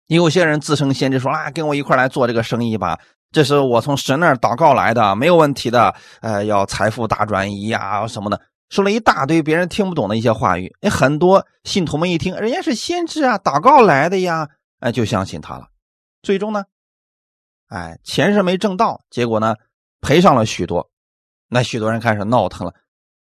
[0.07, 2.99] 有些人自称先知，说啊，跟我一块来做这个生意吧，
[3.31, 5.93] 这是我从神那儿祷告来的，没有问题的。
[6.21, 10.75] 呃，要财富大转移啊什么的，说了一大堆别人听不懂的一些话语。
[10.81, 14.47] 哎，很多信徒们一听，人家是先知啊，祷告来的呀，
[14.79, 15.67] 哎，就相信他了。
[16.23, 16.63] 最终呢？
[17.67, 19.53] 哎，钱是没挣到，结果呢
[20.01, 20.89] 赔上了许多，
[21.49, 22.73] 那许多人开始闹腾了。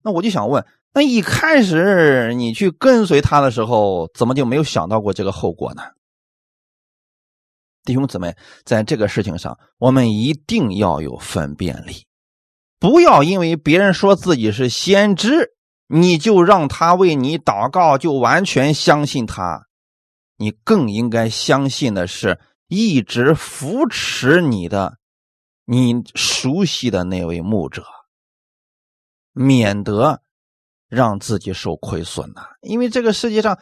[0.03, 5.83] 那我就想问，那一开始你去跟随他的时候，怎么就没有想到过这个后果呢？
[7.85, 12.07] 弟兄姊妹，在这个事情上，我们一定要有分辨力，
[12.79, 15.55] 不要因为别人说自己是先知，
[15.89, 19.67] 你就让他为你祷告，就完全相信他。
[20.37, 24.99] 你更应该相信的是，一直扶持你的、
[25.65, 27.85] 你熟悉的那位牧者，
[29.33, 30.23] 免得。
[30.89, 33.59] 让自己受亏损呐，因为这个世界上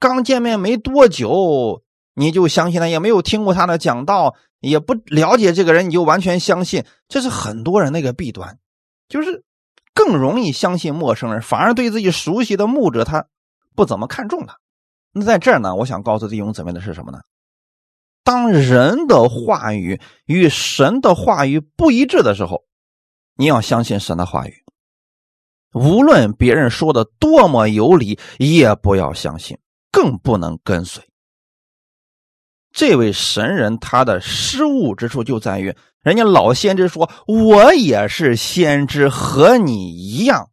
[0.00, 8.58] 刚见面没多久，你就相信他，也没有听过他的讲道，也不了解这个人，你就完全相信，这是很多人那个弊端，
[9.08, 9.44] 就是
[9.94, 13.26] 更容易相信陌生人，反而对自己熟悉的牧者他
[13.74, 14.58] 不怎么看重他。
[15.12, 17.20] 那在这儿呢，我想告诉弟兄姊妹的是什么呢？
[18.22, 22.64] 当人的话语与神的话语不一致的时候，
[23.34, 24.54] 你要相信神的话语。
[25.72, 29.58] 无论别人说的多么有理，也不要相信，
[29.90, 31.02] 更不能跟随。
[32.72, 40.48] 这位神人他的失误之处就在于，人家老先知说：“我也是先知，和你一样，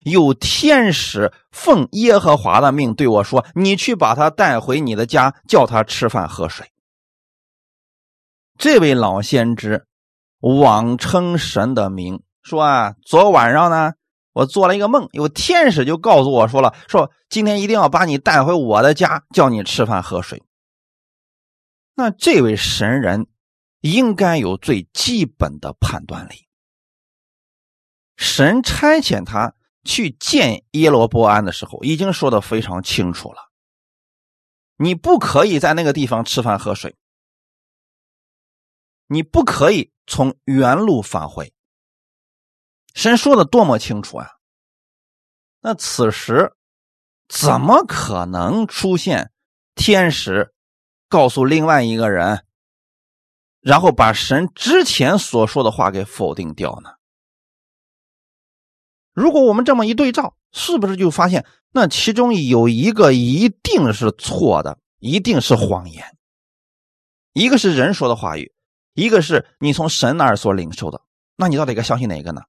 [0.00, 6.66] 有天使奉耶和华的命对我说：‘你去把他带回你的家，叫他吃饭喝水。’”
[8.58, 9.86] 这位老先知
[10.40, 13.92] 妄称神的名，说：“啊，昨晚上呢。”
[14.34, 20.42] 我做了一个梦，有天使就告诉我说了：“说今天一定要把你带回我的家，叫你吃饭喝水。”
[21.94, 23.26] 那这位神人
[23.80, 26.48] 应该有最基本的判断力。
[28.16, 33.50] 神差遣他去见耶罗波安的时候，已经说的非常清楚了：
[34.76, 36.96] 你不可以在那个地方吃饭喝水，
[39.06, 41.52] 你不可以从原路返回。
[42.94, 44.28] 神说的多么清楚啊！
[45.60, 46.54] 那此时
[47.26, 49.32] 怎么可能出现
[49.74, 50.51] 天使
[51.12, 52.46] 告诉另外一个人，
[53.60, 56.94] 然后把神之前所说的话给否定掉呢？
[59.12, 66.16] 如果我们这么一对照，是不是就发现那其中有一个一定是错的，一定是谎言？
[67.34, 68.54] 一个是人说的话语，
[68.94, 71.02] 一个是你从神那儿所领受的，
[71.36, 72.40] 那你到底该相信哪一个呢？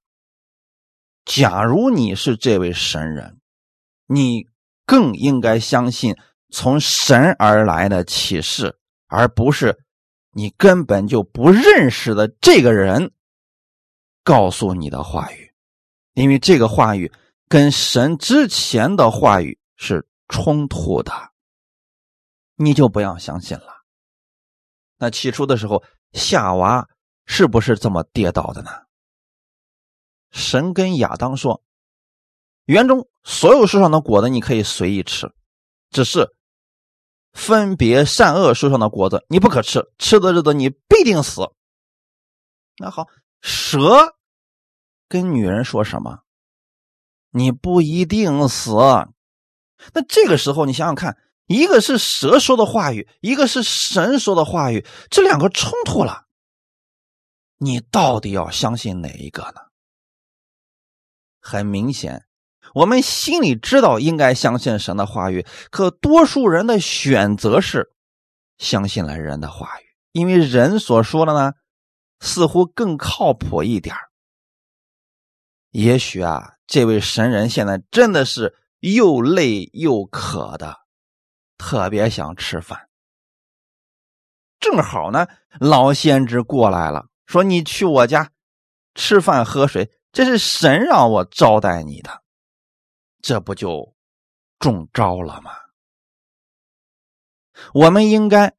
[1.26, 3.38] 假如你是这位神人，
[4.06, 4.46] 你
[4.86, 6.16] 更应该相信
[6.54, 9.76] 从神而来的启示，而不是
[10.30, 13.10] 你根本就不认识的这个人
[14.22, 15.52] 告诉你的话语，
[16.12, 17.10] 因为这个话语
[17.48, 21.12] 跟神之前的话语是冲突的，
[22.54, 23.82] 你就不要相信了。
[24.96, 26.88] 那起初的时候，夏娃
[27.26, 28.70] 是不是这么跌倒的呢？
[30.30, 31.60] 神跟亚当说
[32.66, 35.28] ：“园中所有树上的果子你可以随意吃，
[35.90, 36.32] 只是
[37.34, 41.42] 分别善恶树上的果子你不可吃，吃的日子你必定死。”
[42.78, 43.06] 那好，
[43.42, 44.16] 蛇
[45.08, 46.20] 跟女人说什么？
[47.30, 48.72] 你不一定死。
[49.92, 56.26] 那这个时候你想想看，一个是蛇说的话语，一个是神说的话语，这两个冲突了，
[57.58, 59.60] 你到底要相信哪一个呢？
[61.40, 62.24] 很明显，
[62.74, 67.92] 我们心里知道应该相信神的话语，可多数人的选择是
[68.58, 71.52] 相信了人的话语，因为人所说的呢，
[72.18, 73.94] 似乎更靠谱一点
[75.70, 80.76] 也许啊，这位神人现在真的是又累又渴的，
[81.56, 82.88] 特别想吃饭。
[84.58, 85.26] 正好呢，
[85.60, 88.30] 老先知过来了，说：“你去我家
[88.94, 92.22] 吃饭喝水。”这是神让我招待你的，
[93.24, 93.94] 这不就
[94.58, 95.50] 中招了吗？
[97.72, 98.54] 我们应该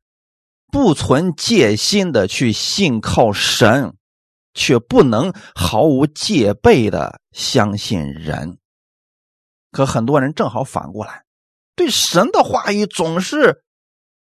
[0.72, 3.96] 不存戒心的去信靠神，
[4.56, 8.58] 却不能毫无戒备的相信人。
[9.70, 11.26] 可很多人正好反过来，
[11.76, 13.64] 对神的话语总是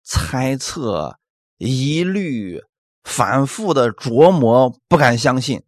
[0.05, 1.19] 猜测、
[1.57, 2.63] 疑虑、
[3.03, 5.65] 反复的琢磨，不敢相信，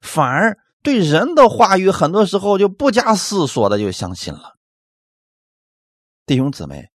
[0.00, 0.56] 反而。
[0.88, 4.56] 对人的话语，很多时候就不加思索的就相信了。
[6.24, 6.90] 弟兄姊妹，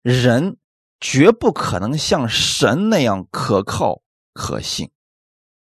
[0.00, 0.56] 人
[1.00, 4.00] 绝不可能像神那样可靠
[4.32, 4.90] 可信。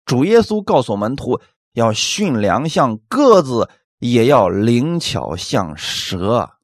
[0.04, 1.40] 主耶稣告诉门徒，
[1.72, 6.58] 要驯良像鸽子，也要灵巧像蛇。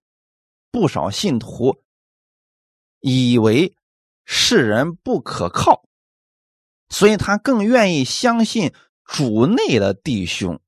[0.70, 1.82] 不少信徒
[3.00, 3.74] 以为
[4.26, 5.86] 世人不可靠，
[6.90, 8.74] 所以他更愿意相信
[9.06, 10.60] 主内的弟兄。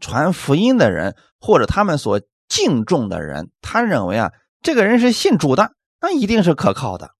[0.00, 7.10] 传福音的人，或者他们所敬重的人，他认为啊，这个人是信主的，那一定是可靠的。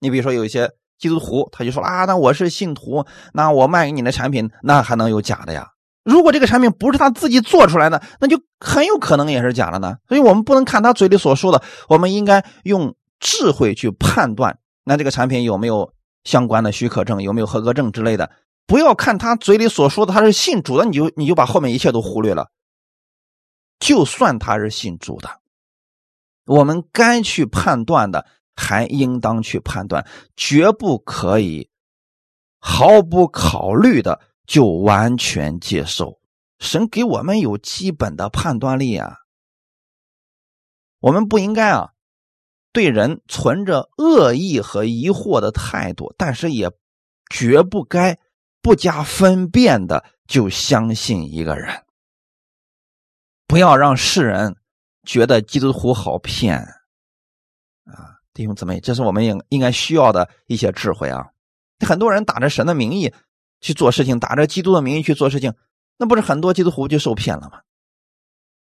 [0.00, 5.68] 你比如说有一些基督徒，他就说啊，那我是信徒，那我卖给你的产品，那还能有假的呀？
[6.04, 9.96] 如果这个产品不是他自己做出来的，那就很有可能也是假的呢。
[10.06, 15.90] 所以我们不能看他嘴里所说的，我们应该用智慧去判断，那这个产品有没有
[16.24, 18.30] 相关的许可证，有没有合格证之类的。
[18.66, 22.50] 不要看他嘴里所说的他是信主的，你就你就把后面一切都忽略了。
[23.78, 25.40] 就算他是信主的，
[26.46, 31.68] 我们该去判断的还应当去判断，绝不可以
[32.58, 36.18] 毫不考虑的就完全接受。
[36.58, 39.18] 神给我们有基本的判断力啊，
[41.00, 41.90] 我们不应该啊
[42.72, 46.70] 对人存着恶意和疑惑的态度，但是也
[47.28, 48.18] 绝不该。
[48.64, 51.84] 不加分辨的就相信一个人，
[53.46, 54.56] 不要让世人
[55.04, 56.60] 觉得基督徒好骗
[57.84, 58.24] 啊！
[58.32, 61.26] 弟兄姊妹，这是我们应应该需要的一些智慧啊！
[61.86, 63.12] 很多人打着神的名义
[63.60, 65.52] 去做事情，打着基督的名义去做事情，
[65.98, 67.60] 那不是很多基督徒就受骗了吗？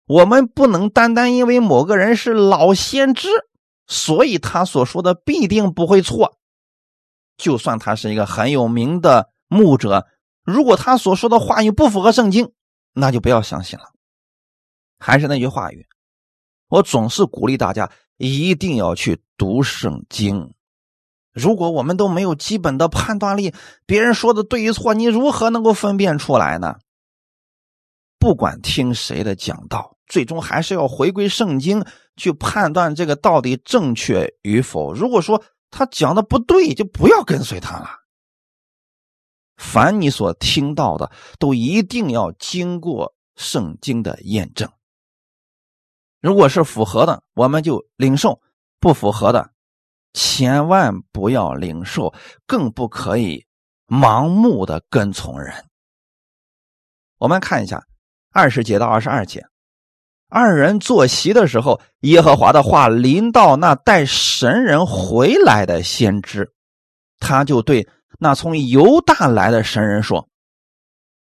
[0.08, 3.29] 我们不能单单因为某个人是老先知，
[3.88, 6.38] 所以他所说的必定不会错，
[7.38, 9.34] 就算他是一个很有名的。
[9.55, 10.05] 牧者，
[10.43, 12.51] 如果他所说的话语不符合圣经，
[12.93, 13.85] 那就不要相信了。
[14.99, 15.87] 还是那句话语，
[16.67, 20.53] 我总是鼓励大家一定要去读圣经。
[21.33, 23.53] 如果我们都没有基本的判断力，
[23.85, 26.75] 别人说的对与错，你如何能够分辨出来呢？
[28.17, 34.93] 不管听谁的讲道，最终还是要回归圣经去判断这个到底正确与否。
[34.93, 38.04] 如果说他讲的不对，就不要跟随他了。
[39.57, 44.69] 凡你所听到的，都一定要经过圣经的验证。
[46.21, 48.39] 如果是符合的，我们就领受；
[48.79, 49.51] 不符合的，
[50.13, 52.13] 千万不要领受，
[52.45, 53.45] 更不可以
[53.87, 55.53] 盲目的跟从人。
[57.17, 57.85] 我们看一下
[58.31, 59.45] 二十节到二十二节，
[60.27, 66.53] 二人坐席的时候，耶和华的话临到那带神人回来的先知，
[67.19, 67.87] 他就对。
[68.17, 70.29] 那从犹大来的神人说：“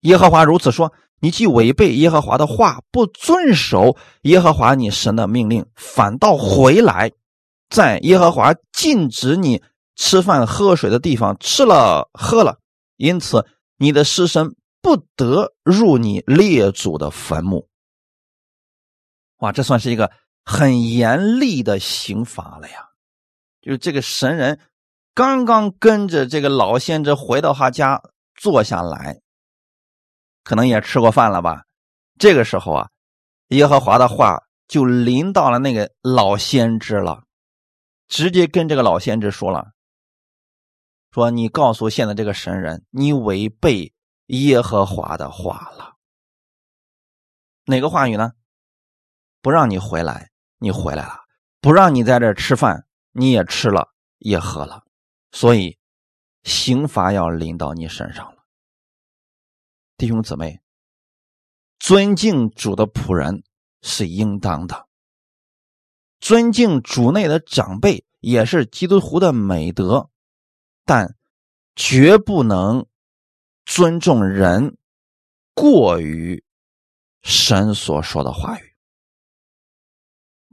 [0.03, 7.13] 耶和华如此说：你既违背耶和华的话，不遵守耶和华你神的命令，反倒回来，
[7.71, 9.63] 在耶和华禁止你
[9.95, 12.59] 吃饭喝水的地方吃了喝了，
[12.97, 13.47] 因此
[13.79, 17.69] 你的尸身不得入你列祖的坟墓。”
[19.41, 20.11] 哇，这算是一个
[20.45, 22.89] 很严厉的刑罚了呀！
[23.63, 24.61] 就是这个神人。
[25.17, 28.03] 刚刚跟着这个老先知回到他家
[28.35, 29.23] 坐下来，
[30.45, 31.65] 可能也吃过饭了吧？
[32.19, 32.91] 这个时候啊，
[33.49, 37.23] 耶和华的话就临到了那个老先知了，
[38.09, 39.71] 直接跟这个老先知说了
[41.11, 43.95] ：“说你告诉现在这个神人，你违背
[44.27, 45.95] 耶和华的话了。
[47.65, 48.33] 哪个话语呢？
[49.41, 51.15] 不让你回来，你回来了；
[51.63, 54.83] 不让你在这吃饭，你也吃了，也喝了。”
[55.33, 55.79] 所以，
[56.45, 58.45] 刑罚要临到你身上了，
[59.97, 60.61] 弟兄姊妹。
[61.79, 63.45] 尊敬主的仆人
[63.83, 64.89] 是应当的，
[66.21, 70.09] 尊敬主内的长辈也是基督徒的美德，
[70.85, 71.15] 但
[71.77, 72.87] 绝不能
[73.67, 74.79] 尊重人
[75.55, 76.43] 过于
[77.23, 78.75] 神所说的话语。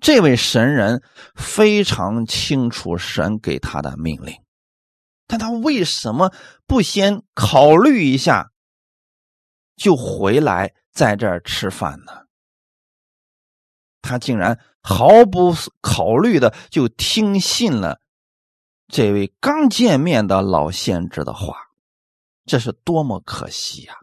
[0.02, 1.02] 这位神人
[1.36, 4.43] 非常清楚神给他的命令。
[5.28, 6.34] 但他为什么
[6.68, 8.52] 不先考虑一下，
[9.76, 12.12] 就回来在这儿吃饭呢？
[14.02, 18.02] 他竟然毫不考虑的就听信了
[18.88, 21.56] 这位刚见面的老先知的话，
[22.46, 23.96] 这是多么可惜呀！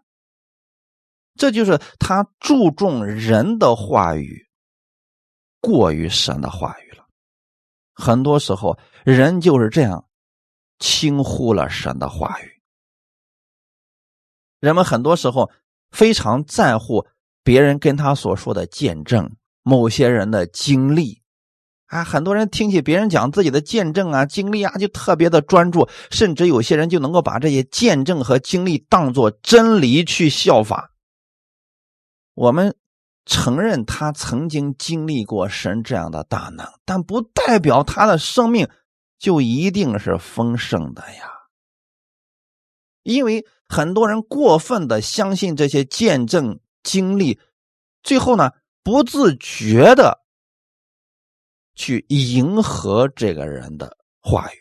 [1.36, 4.48] 这就是他注重人的话语，
[5.60, 7.06] 过于神的话语了。
[7.94, 10.06] 很多时候，人就是这样。
[10.80, 12.60] 轻忽了神的话语，
[14.58, 15.50] 人们很多时候
[15.90, 17.06] 非常在乎
[17.44, 21.20] 别人跟他所说的见证，某些人的经历
[21.86, 30.92] 啊，很多人听起别人讲自己的见证啊、经历啊，就特别的专注，甚至有些人就能够把这些见证和经历当做真理去效法。
[32.34, 32.74] 我们
[33.26, 38.66] 承认他曾经经历过神这样的大能，但不代表他的生命。
[39.20, 41.30] 就一定是丰盛的呀，
[43.02, 47.38] 因为很多人过分的相信这些见证经历，
[48.02, 48.50] 最后呢，
[48.82, 50.22] 不自觉的
[51.74, 54.56] 去迎合这个人的话语，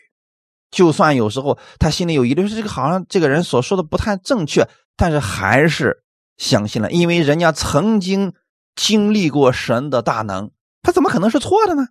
[0.70, 6.04] 就算有时候他心里有疑虑，说这个好像这个人所说的不太正确，但是还是
[6.36, 8.34] 相信了，因为人家曾经
[8.76, 10.50] 经历过神的大能，
[10.82, 11.88] 他怎么可能是错的呢？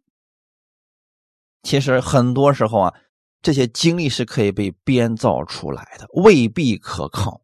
[1.63, 2.93] 其实很多时候啊，
[3.41, 7.41] 这些经历是可以被编造出来的，未必可靠。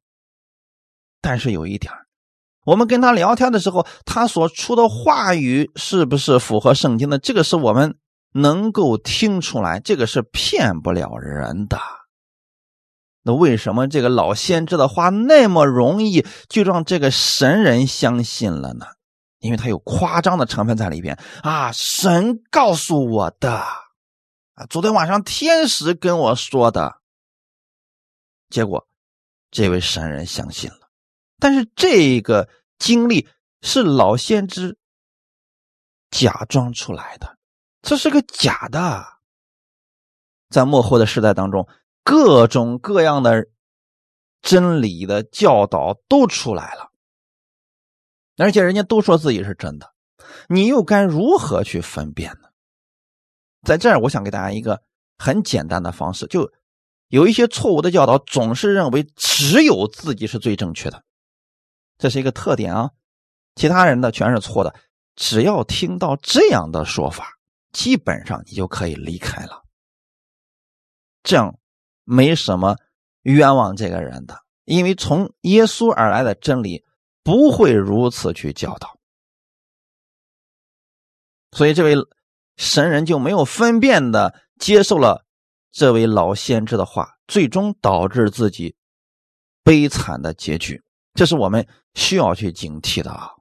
[1.21, 1.91] 但是有一点
[2.65, 7.19] 我们跟他聊天的时候，他所出的话语是不是符合圣经的？
[7.19, 7.97] 这个是我们
[8.33, 11.77] 能够听出来，这个是骗不了人的。
[13.23, 18.85] 那为什么这个老先知的话那么容易就让这个神人相信了呢？
[19.39, 21.71] 因为他有夸张的成分在里边啊！
[21.71, 23.63] 神告诉我的。
[24.55, 27.01] 啊，昨天晚上天使跟我说的，
[28.49, 28.87] 结果
[29.51, 30.89] 这位神人相信了，
[31.39, 32.49] 但是这个
[32.79, 33.27] 经历
[33.61, 34.77] 是老先知
[36.09, 37.37] 假装出来的，
[37.81, 39.05] 这是个假的。
[40.49, 41.67] 在末后的时代当中，
[42.03, 43.49] 各种各样的
[44.41, 46.91] 真理的教导都出来了，
[48.37, 49.93] 而且人家都说自己是真的，
[50.47, 52.47] 你又该如何去分辨呢？
[53.65, 54.81] 在这儿，我想给大家一个
[55.17, 56.49] 很简单的方式，就
[57.07, 61.03] 有一些错误的教导，总是认为只有自己是最正确的，
[61.97, 62.91] 这是一个特点啊，
[63.55, 64.73] 其他人的全是错的。
[65.15, 67.37] 只要听到这样的说法，
[67.71, 69.63] 基本上你就可以离开了，
[71.23, 71.57] 这样
[72.03, 72.77] 没什么
[73.23, 76.85] 冤枉这个人的，因为从耶稣而来的真理
[77.23, 78.97] 不会如此去教导，
[81.51, 81.95] 所以这位。
[82.57, 85.25] 神人就没有分辨的接受了
[85.71, 88.75] 这位老先知的话，最终导致自己
[89.63, 90.81] 悲惨的结局。
[91.13, 93.31] 这是我们需要去警惕的啊。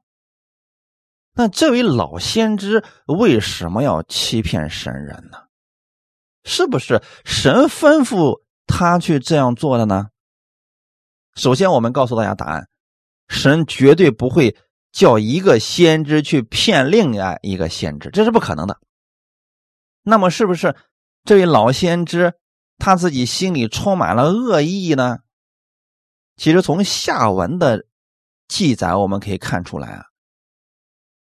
[1.35, 5.39] 那这位老先知为什么要欺骗神人呢？
[6.45, 10.09] 是不是神吩咐他去这样做的呢？
[11.35, 12.69] 首先，我们告诉大家答案：
[13.29, 14.57] 神绝对不会
[14.93, 18.79] 叫一个先知去骗另外一个先知，这是不可能的。
[20.07, 20.77] 那么，是不是
[21.25, 22.35] 这位老先知
[22.77, 25.21] 他自己心里充满了恶意呢？
[26.37, 27.87] 其实从下文的
[28.47, 30.05] 记载我们可以看出来啊，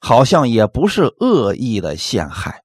[0.02, 2.64] 好像也不是恶意的陷害，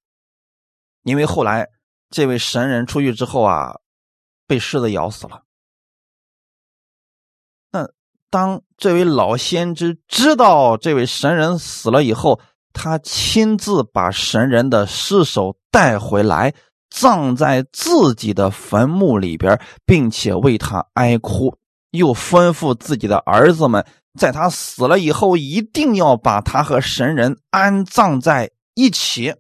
[1.04, 1.68] 因为后来
[2.10, 3.76] 这位神人出去之后啊，
[4.48, 5.44] 被狮子咬死了。
[7.70, 7.88] 那
[8.28, 12.40] 当这位老先知知道这位神人死了以后，
[12.72, 15.56] 他亲自把神人的尸首。
[15.78, 16.52] 带回来，
[16.90, 21.56] 葬在自己的坟墓里边，并且为他哀哭，
[21.92, 23.86] 又吩咐自己的儿子们，
[24.18, 29.36] 在他死了以后，一定要把他和神人安葬在一起。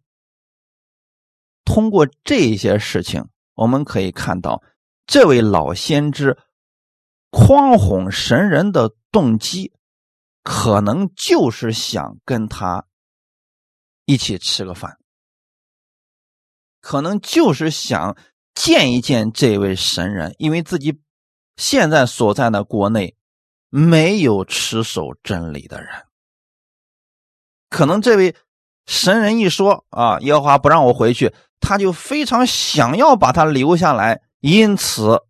[1.64, 3.26] 通过这些事情，
[3.56, 4.62] 我们可以看到，
[5.08, 6.38] 这位老先知
[7.32, 9.72] 诓哄神人的动机，
[10.44, 12.86] 可能就是想跟他
[14.04, 14.97] 一起吃个饭。
[16.80, 18.16] 可能就是想
[18.54, 21.00] 见一见这位神人，因为自己
[21.56, 23.16] 现在所在的国内
[23.68, 25.90] 没有持守真理的人。
[27.68, 28.34] 可能这位
[28.86, 35.20] 神人一说啊，耶和华不让我回去，他就非常想要把他留下来，因此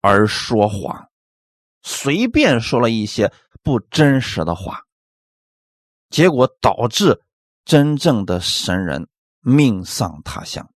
[0.00, 1.08] 而说谎，
[1.82, 3.32] 随便说了一些
[3.62, 4.82] 不真实的话，
[6.10, 7.22] 结果导致
[7.64, 9.08] 真正的神人
[9.40, 10.68] 命丧他乡。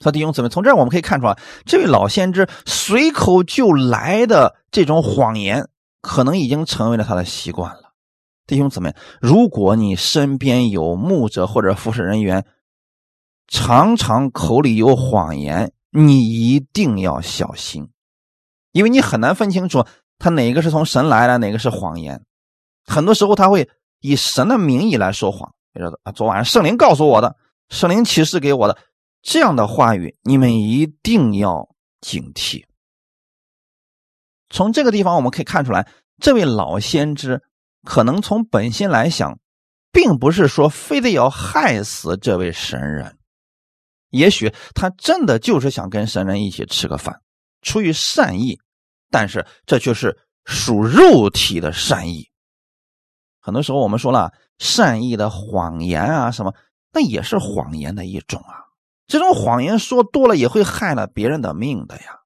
[0.00, 5.68] 他弟兄姊妹，从这儿我们可以看出啊，这位老先知随口就来的这种谎言，
[6.00, 7.92] 可能已经成为了他的习惯了。
[8.46, 12.46] 弟兄姊妹，如果你身边有牧者或者服侍人员，
[13.46, 17.90] 常常口里有谎言，你一定要小心，
[18.72, 19.84] 因为你很难分清楚
[20.18, 22.24] 他哪个是从神来的，哪个是谎言。
[22.86, 23.68] 很多时候他会
[24.00, 27.36] 以神的名义来说谎，比如说啊，昨晚上圣灵告诉我的，
[27.68, 28.78] 圣灵启示给我的。
[29.22, 31.68] 这样的话语，你们一定要
[32.00, 32.64] 警惕。
[34.48, 35.86] 从这个地方我们可以看出来，
[36.18, 37.42] 这位老先知
[37.84, 39.38] 可能从本心来想，
[39.92, 43.18] 并不是说非得要害死这位神人，
[44.08, 47.20] 也许他真的就是想跟神人一起吃个饭，
[47.62, 48.58] 出于善意，
[49.10, 52.28] 但是这却是属肉体的善意。
[53.38, 56.54] 很多时候我们说了，善意的谎言啊什么，
[56.92, 58.69] 那也是谎言的一种啊。
[59.10, 62.20] 这种谎言说多了也会害了别人的命的呀。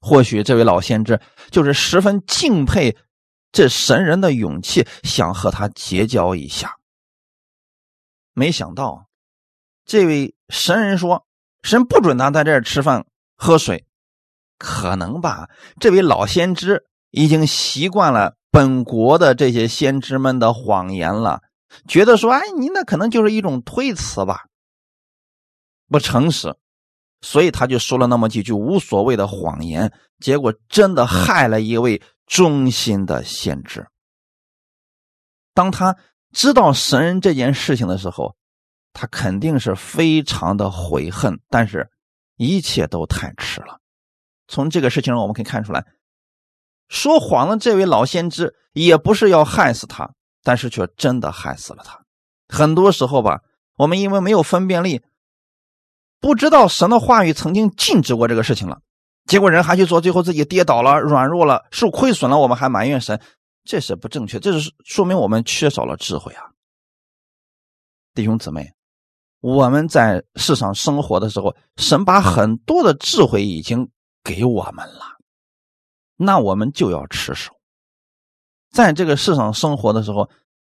[0.00, 1.20] 或许这位老先知
[1.50, 2.96] 就是十分敬佩
[3.52, 6.78] 这神人的勇气，想和他结交一下。
[8.32, 9.06] 没想到，
[9.84, 11.26] 这位神人说
[11.62, 13.04] ：“神不准他在这儿吃饭
[13.36, 13.84] 喝水。”
[14.56, 15.50] 可能吧？
[15.78, 21.42] 这位老先知已经习惯了本国的这些先知们的谎言了，
[21.86, 24.46] 觉得说：“哎，你那可能就是一种推辞吧，
[25.90, 26.54] 不诚实。”
[27.22, 33.86] 所以他就说了那么几句无所谓的谎言，结果真的害了一位忠心的先知。
[35.52, 35.94] 当他
[36.32, 38.34] 知道神人这件事情的时候，
[38.94, 41.90] 他肯定是非常的悔恨，但是
[42.36, 43.78] 一切都太迟了。
[44.48, 45.84] 从这个事情上我们可以看出来，
[46.88, 50.10] 说谎的这位老先知也不是要害死他，
[50.42, 52.02] 但是却真的害死了他。
[52.48, 53.42] 很多时候吧，
[53.76, 55.02] 我们因为没有分辨力。
[56.20, 58.80] 不知道神的话语曾经禁止过这个事情了，
[59.26, 63.20] 结果人还去做，最后自己跌倒了、软弱了、受亏损了，我们还埋怨神，
[63.64, 66.44] 这是不正确，这是说明我们缺少了智慧啊！
[68.12, 68.70] 弟兄姊妹，
[69.40, 73.88] 我们在世上生活的时候，神把很多的智慧已经
[74.22, 75.04] 给我们了，
[76.16, 77.52] 那我们就要持守。
[78.70, 80.28] 在这个世上生活的时候，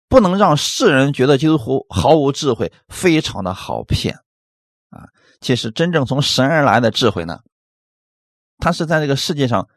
[0.08, 4.18] 不能让世人觉得基督徒毫无智慧，非常的好骗。
[5.44, 7.42] 其实真正从神而来的智慧呢，
[8.58, 9.68] 它是在这个世界上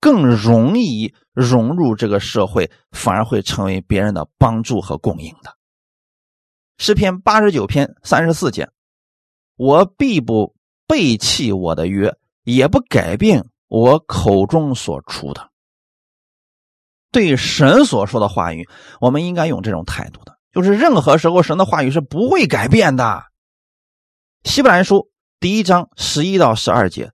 [0.00, 5.54] 更容易融入这个社会，反而会成为别人的帮助和供应的。
[6.78, 8.70] 诗篇八十九篇三十四节
[9.56, 10.56] ：“我必不
[10.88, 15.50] 背弃我的约，也不改变我口中所出的。”
[17.12, 18.66] 对神所说的话语，
[19.00, 23.29] 我们应该用这种态度的，就是任何时候神的话语是不会改变的。
[24.44, 27.12] 希伯来书第一章十一到十二节：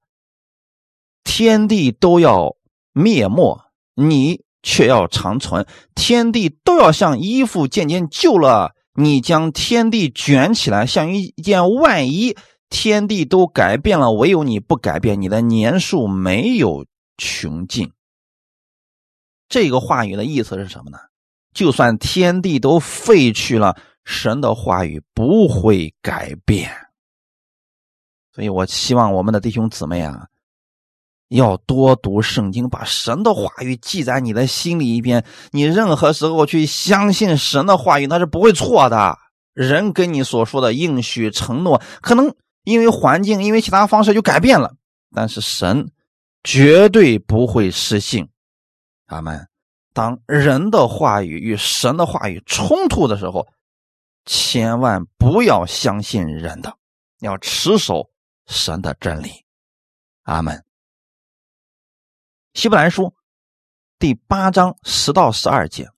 [1.24, 2.56] 天地都要
[2.92, 3.60] 灭没，
[3.94, 5.64] 你却要长存；
[5.94, 12.36] 天地都要像衣服渐渐旧了，你将天地卷起来，像一件外衣。
[12.68, 16.84] 天地都改变了，唯有你不改变，你的年数没有
[17.16, 17.92] 穷尽。
[19.48, 20.98] 这个话语的意思是什么呢？
[21.54, 26.72] 就算天地都废去了，神的话语不会改变。
[28.36, 30.26] 所以我希望我们的弟兄姊妹啊，
[31.28, 35.24] 要多读圣经，把神的话语记在你的心里一边。
[35.52, 39.16] 你任何时候去相信神的话语，那是不会错的。
[39.54, 42.34] 人跟你所说的应许承诺，可能
[42.64, 44.74] 因为环境、因为其他方式就改变了，
[45.14, 45.90] 但是神
[46.44, 48.28] 绝对不会失信。
[49.06, 49.48] 阿门。
[49.94, 53.48] 当人的话语与神的话语冲突的时候，
[54.26, 56.76] 千万不要相信人的，
[57.20, 58.10] 要持守。
[58.46, 59.30] 神的真理，
[60.22, 60.64] 阿门。
[62.54, 63.12] 希伯来书
[63.98, 65.88] 第八章十到十二节，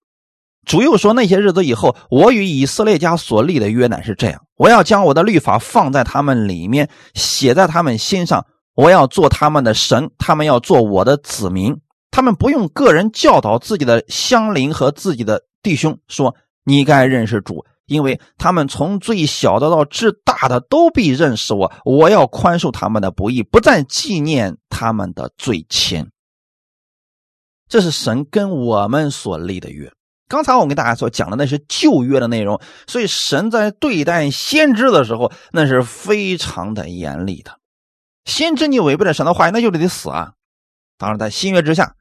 [0.64, 8.46] 主又说：那些日子以后，我与以色列家所立的约乃是这样：我要将我的律法放在他们里面，写在他们心上。
[8.74, 11.80] 我要做他们的神，他们要做我的子民。
[12.10, 17.66] 他们不用个人教导自己的乡邻和自己的弟兄，说：你该认识主。
[17.88, 26.06] 因为他们从最小的到至大的都必认识我，我要宽恕他们的不义，不再纪念他们的罪愆。
[27.68, 29.92] 这是神跟我们所立的约。
[30.28, 37.58] 刚才我跟大家所讲的那是旧约的内容，所以神在对待先知的时候，那是非常的严厉的。
[38.24, 40.34] 先知你违背了神的话语，那就得死啊！
[40.98, 41.94] 当然，在新约之下。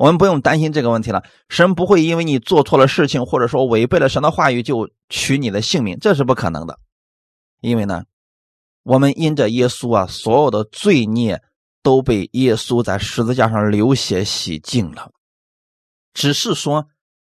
[0.00, 6.78] 我们不用担心这个问题了，神不会因为你做错了事情，或者说违背了神的话语就取你的性命，这是不可能的。
[7.60, 8.04] 因为呢，
[8.82, 11.42] 我们因着耶稣啊，所有的罪孽
[11.82, 15.12] 都被耶稣在十字架上流血洗净了。
[16.14, 16.86] 只是说，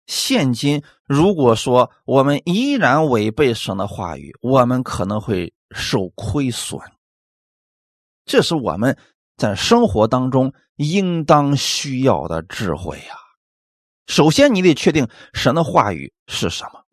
[0.05, 6.79] 现今如果说我们依然违背神的话语，我们可能会受亏损。
[8.25, 8.95] 这是我们。
[9.39, 13.15] 在生活当中，应当需要的智慧呀。
[14.05, 16.83] 首先，你得确定神的话语是什么。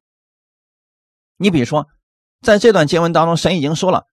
[1.38, 1.88] 你比如说，
[2.42, 4.07] 在这段经文当中，神已经说了，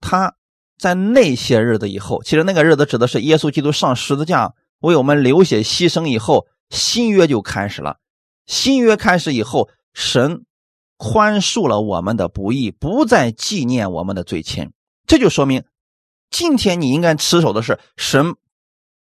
[0.00, 0.36] 他
[0.78, 7.98] 在那些日子以后，其实那个日子指的是耶稣基督上十字架为我们流血牺牲以后，新约就开始了。
[8.46, 10.44] 新约开始以后，神
[10.96, 14.70] 宽恕了我们的不义，不再纪念我们的罪愆，
[15.08, 15.64] 这就说明。
[16.32, 18.34] 今天你应该持守的是神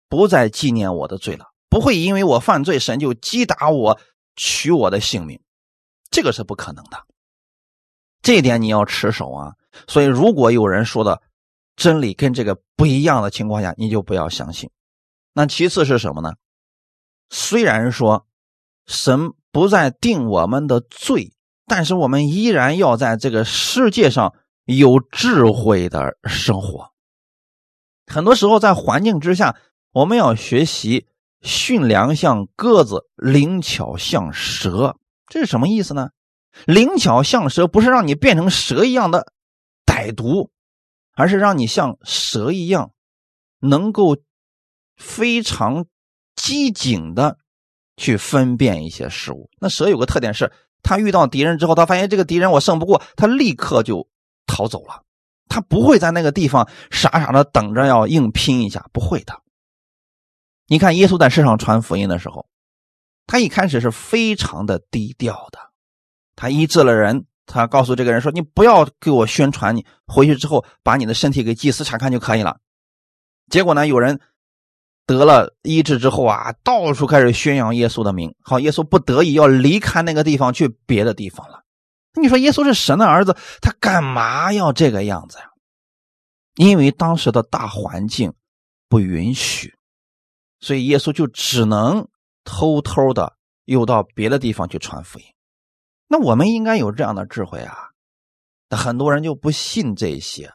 [0.10, 4.00] 不再纪念我的罪了，不会因为我犯罪，神就击打我，
[4.36, 5.40] 取我的性命，
[6.10, 7.06] 这个是不可能的。
[8.22, 9.54] 这一点你要持守啊！
[9.88, 11.22] 所以，如果有人说的
[11.76, 14.70] 真理跟这个不一样的情况下，你就不要相信。
[15.34, 16.34] 那其次是什么呢？
[17.30, 18.28] 虽然说
[18.86, 21.34] 神不再定我们的罪，
[21.66, 24.34] 但是我们依然要在这个世界上
[24.66, 26.92] 有智慧的生活。
[28.12, 29.56] 很多时候，在环境之下，
[29.94, 31.08] 我们要学习
[31.42, 34.98] 驯良像鸽子，灵巧像蛇。
[35.28, 36.10] 这是什么意思呢？
[36.66, 39.32] 灵巧像蛇不是让你变成蛇一样的
[39.86, 40.52] 歹毒，
[41.16, 42.92] 而是让你像蛇一样，
[43.60, 44.18] 能够
[44.98, 45.86] 非常
[46.36, 47.38] 机警的
[47.96, 49.50] 去分辨一些事物。
[49.62, 50.52] 那蛇有个特点是，
[50.84, 54.10] 它遇到敌人之后，它发现这个敌人我胜不过，它立刻就
[54.46, 55.04] 逃走了。
[55.52, 59.42] 他不会在那个地方傻傻的等着要硬拼一下，不会的。
[60.68, 62.48] 你看，耶稣在世上传福音的时候，
[63.28, 65.60] 他一开始是非常的低调的。
[66.38, 72.60] 他医治了人，他告诉这个人说：“你不要给我宣传，你回去之后把你的身体给祭司查看就可以了。”
[73.52, 74.22] 结果呢，有人
[75.06, 78.34] 得了医治之后啊，到处开始宣扬耶稣的名。
[78.42, 81.61] 好，耶稣不得已要离开那个地方，去别的地方了。
[82.14, 85.50] 你说耶稣是神的儿子，他干嘛要这个样子呀？
[86.56, 88.34] 因为当时的大环境
[88.90, 89.74] 不允许，
[90.60, 92.08] 所以耶稣就只能
[92.44, 95.26] 偷偷的又到别的地方去传福音。
[96.08, 97.78] 那我们应该有这样的智慧啊！
[98.68, 100.54] 那很多人就不信这些，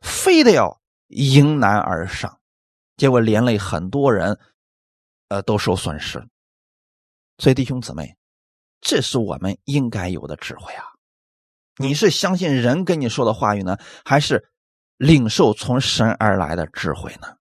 [0.00, 2.40] 非得要迎难而上，
[2.96, 4.38] 结果连累很多人，
[5.28, 6.26] 呃，都受损失。
[7.36, 8.16] 所以弟兄姊妹，
[8.80, 10.84] 这是我们应该有的智慧啊！
[11.76, 14.48] 你是相信人跟你说的话语呢，还是
[14.96, 17.36] 领受从神而来的智慧呢？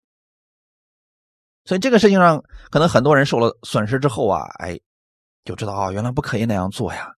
[1.65, 4.79] 所以这个事情上，可能很多人受了损失之后啊，哎，
[5.45, 7.13] 就知道啊，原来不可以那样做呀。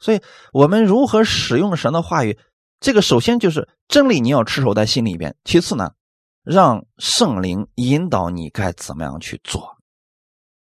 [0.00, 0.20] 所以
[0.52, 2.38] 我们如何使用神的话语，
[2.80, 5.94] 这个首先就是真理，你要持守在心里边；其次呢，
[6.42, 9.78] 让圣灵引导你该怎么样去做。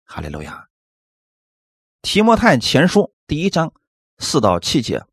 [0.03, 0.67] 哈利路亚。
[2.01, 3.71] 提摩太前书第一章。
[4.21, 5.03] 四到七节，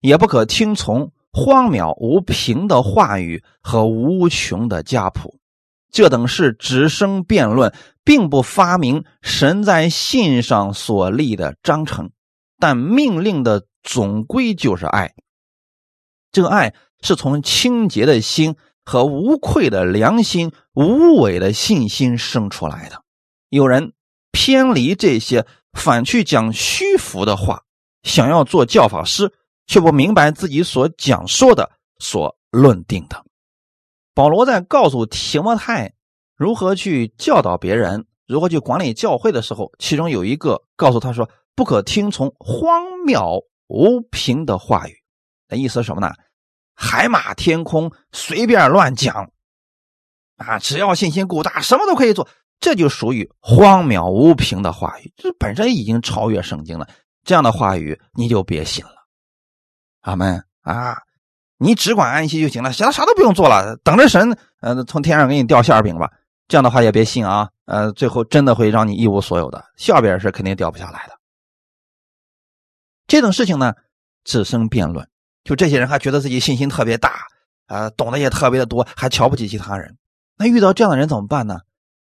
[0.00, 5.38] 也不可听从荒谬无凭的话语和无穷的家谱，
[5.90, 7.74] 这等是只生辩论，
[8.04, 12.10] 并不发明神在信上所立的章程。
[12.58, 15.14] 但命令的总归就是爱，
[16.30, 18.54] 这个爱是从清洁的心
[18.84, 23.02] 和无愧的良心、无伪的信心生出来的。
[23.48, 23.92] 有人
[24.30, 27.64] 偏离这些，反去讲虚浮的话。
[28.02, 29.32] 想要做教法师，
[29.66, 33.24] 却不明白自己所讲说的、所论定的。
[34.14, 35.94] 保罗在告诉提摩太
[36.36, 44.94] 如何去教导别人、如何去管理教会的时候，其中有一个告诉他说：“不可听从荒谬无凭的话语。”
[45.48, 46.12] 那意思是什么呢？
[46.74, 49.30] 海马天空，随便乱讲
[50.36, 50.58] 啊！
[50.58, 52.26] 只要信心够大，什么都可以做。
[52.58, 56.88] 这就属于荒谬无凭的话语，这本身已经超越圣经了。
[57.24, 59.06] 这样的话语你就别信了，
[60.00, 60.96] 阿门啊！
[61.58, 66.10] 你只管安息就行了，其他啥都不用做了，等着神，呃，从天上给你掉馅饼吧。
[66.48, 71.16] 这样的话也别信啊，呃，最后真的会让你一无所有的馅饼是肯定掉不下来的。
[73.06, 73.74] 这种事情呢，
[74.24, 75.08] 只生辩论，
[75.44, 77.20] 就这些人还觉得自己信心特别大，
[77.66, 79.96] 啊，懂得也特别的多，还瞧不起其他人。
[80.36, 81.60] 那遇到这样的人怎么办呢？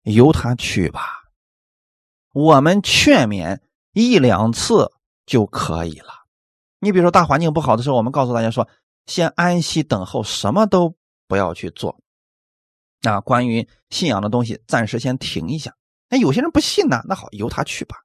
[0.04, 1.02] 由他去吧，
[2.32, 3.60] 我们劝勉
[3.92, 4.90] 一两次。
[5.32, 6.10] 就可以了。
[6.82, 8.68] 你比如说大环境不好的时候，我们告诉大家说，
[9.06, 10.94] 先安息等候，什么都
[11.26, 11.98] 不要去做。
[13.02, 15.74] 那关于信仰的东西，暂时先停一下。
[16.10, 17.96] 那有些人不信呢，那好，由他去吧，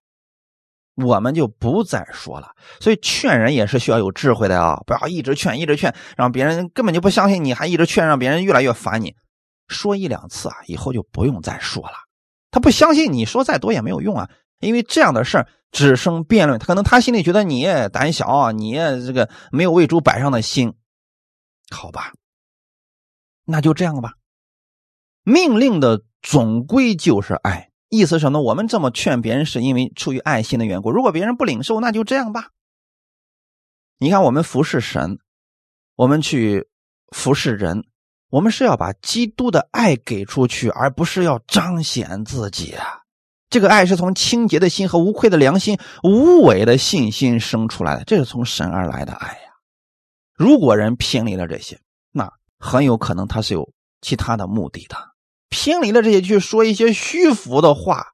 [0.95, 2.53] 我们就不再说了。
[2.79, 9.17] 所以劝人也是需要有智慧的啊，不要一直劝，一直劝，让别人根本就不相信你，还一直劝，让别人越来越烦你。
[9.67, 11.97] 说一两次啊，以后就不用再说了。
[12.53, 14.31] 他不相信你说再多也没有用啊。
[14.61, 20.75] 因为这样的事儿只生辩论，可能他心里觉得你胆小，你这个没有为主摆上的心，
[21.71, 22.13] 好吧，
[23.45, 24.15] 那就这样吧。
[25.23, 28.41] 命令的总归就是爱，意思什么？
[28.41, 30.91] 我们这么劝别人是因为出于爱心的缘故。
[30.91, 32.51] 如果别人不领受，那就这样吧。
[33.99, 35.19] 你看，我们服侍神，
[35.95, 36.69] 我们去
[37.13, 37.85] 服侍人，
[38.31, 43.06] 我们是要把基督的爱给出去，而不是要彰显自己啊。
[43.49, 49.51] 这个爱是从清洁的心和无愧的良心、无伪的信心生出来的，这是从神而来的爱呀。
[50.35, 51.81] 如果人偏离了这些，
[52.11, 52.29] 那
[52.59, 53.71] 很有可能他是有
[54.01, 54.97] 其他的目的的。
[55.49, 58.09] 偏离了这些去说一些虚浮的话，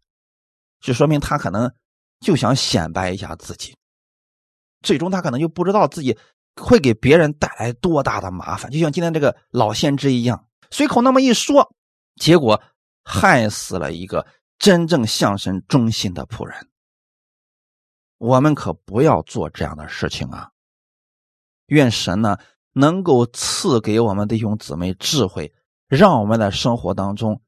[0.81, 1.73] 就说明他可能
[2.21, 3.75] 就想显摆一下自己，
[4.83, 6.19] 最终他可能就不知道自己
[6.61, 8.71] 会给别人带来多大的麻烦。
[8.71, 11.75] 就像今天这个老先知一样，随口那么一说，
[12.17, 12.63] 结果
[13.03, 14.27] 害死了一个。
[14.63, 16.71] 真正向神忠心的仆人。
[18.19, 20.53] 我们可不要做这样的事情啊！
[21.67, 22.39] 愿神呢
[22.71, 25.53] 能够赐给我们弟兄姊妹智慧，
[25.89, 27.43] 让我们的生活当中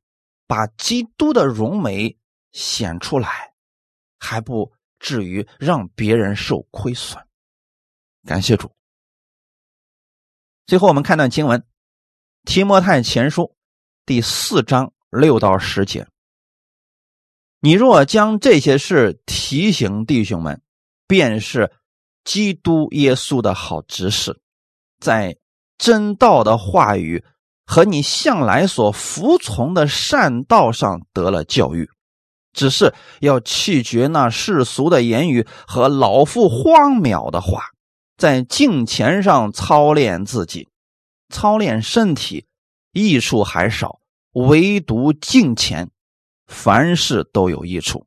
[0.48, 2.18] 把基督的荣美
[2.50, 3.54] 显出来，
[4.18, 7.24] 还不至于让别人受亏损。
[8.26, 8.74] 感谢主。
[10.66, 11.60] 最后，我们看段经文，
[12.44, 13.42] 《提摩太前书》
[14.04, 16.08] 第四章六到十节：
[17.64, 20.60] 你若将这些事提醒弟兄们。
[21.06, 21.70] 便是
[22.24, 24.40] 基督耶稣的好指示，
[24.98, 25.36] 在
[25.76, 27.22] 真道的话语
[27.66, 31.88] 和你向来所服从的善道上得了教育，
[32.54, 37.64] 只是要弃绝那世俗的言语和老妇荒谬的话，
[38.16, 40.68] 在镜前上操练自己，
[41.28, 42.46] 操练身体，
[42.92, 44.00] 益处还少，
[44.32, 45.90] 唯独镜前，
[46.54, 48.06] 凡事都有益处，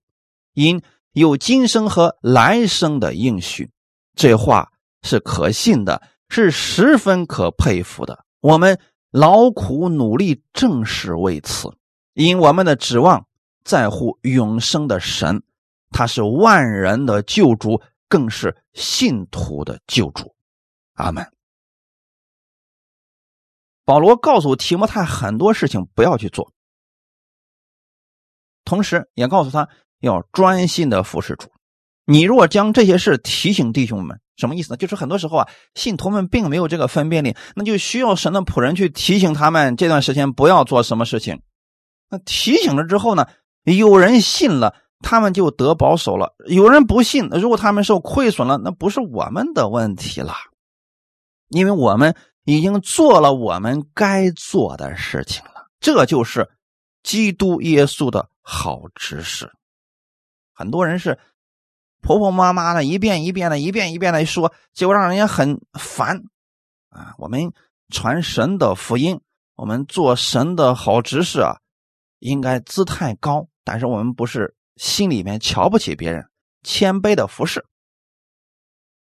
[0.53, 0.81] 因。
[1.13, 3.71] 有今生和来生的应许，
[4.13, 4.71] 这话
[5.01, 8.23] 是可信的，是十分可佩服的。
[8.39, 8.79] 我们
[9.09, 11.75] 劳苦努力，正是为此。
[12.13, 13.25] 因我们的指望
[13.63, 15.41] 在乎永生的神，
[15.89, 20.35] 他是万人的救主，更是信徒的救主。
[20.93, 21.25] 阿门。
[23.85, 26.53] 保罗告诉提摩太很多事情不要去做，
[28.67, 29.67] 同时也告诉他。
[29.99, 31.49] 要专心的服侍主。
[32.05, 34.77] 你若将这些事提醒弟兄们，什么意思呢？
[34.77, 41.41] 就是很多时候啊，信徒们并没有这个分辨力，那就需要神的仆人去提醒他们，这段时间不要做什么事情。
[42.11, 43.25] 那提醒了之后呢，
[43.63, 50.35] 有人信了，他们就得保守了；有人不信，如果他们受亏损了，那不是我们的问题了，
[51.49, 52.15] 因为我们
[52.45, 55.65] 已经做了我们该做的事情了。
[55.79, 56.47] 这就是
[57.01, 59.51] 基督耶稣的好知识。
[60.53, 61.19] 很多人是
[62.01, 66.23] 婆婆妈妈的，一遍一遍的，一遍一遍的说，结果让人家很烦
[66.89, 67.13] 啊！
[67.17, 67.51] 我们
[67.89, 69.19] 传神的福音，
[69.55, 71.57] 我们做神的好执事啊，
[72.19, 76.25] 应该姿态高，但是我们不是心里面瞧不起别人，
[76.63, 77.65] 谦卑的服侍，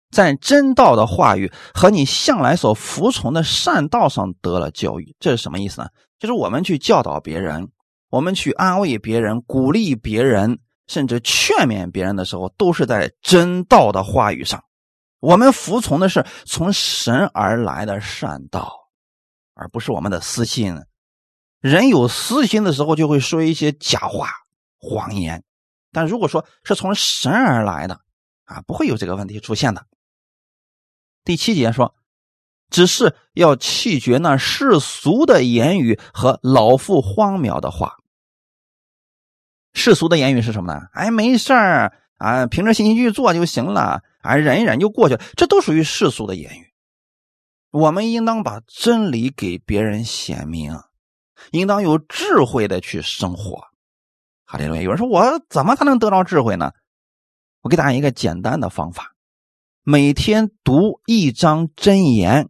[0.10, 5.90] 在真道的话语和你向来所服从的善道上得了教育，这是什么意思呢？
[6.18, 7.70] 就是我们去教导别人，
[8.18, 10.60] 我们去安慰别人，鼓励别人。
[10.88, 14.64] 甚至劝勉别人的时候，都是在真道的话语上。
[15.20, 18.74] 我们服从的是从神而来的善道，
[19.54, 20.82] 而不是我们的私心。
[21.60, 24.30] 人有私心的时候，就会说一些假话、
[24.80, 25.44] 谎言。
[25.92, 28.00] 但如果说是从神而来的，
[28.46, 29.86] 啊，不会有这个问题出现的。
[31.26, 31.94] 第七节说，
[32.70, 37.98] 只是要弃绝那世俗的言语和老妇荒谬的话。
[39.78, 40.82] 世俗的言语是什么呢？
[40.92, 45.22] 哎，没事儿啊，凭着信心去做就行了，啊，忍一忍就过去了。
[45.38, 46.74] 这都属于世俗的言语。
[47.70, 50.74] 我们应当把真理给别人显明，
[51.52, 53.68] 应当有智慧的去生活。
[54.46, 54.82] 哈利路亚！
[54.82, 56.72] 有人说我怎么才能得到智慧呢？
[57.62, 59.14] 我给大家一个简单的方法：
[59.84, 62.50] 每天读一章真言。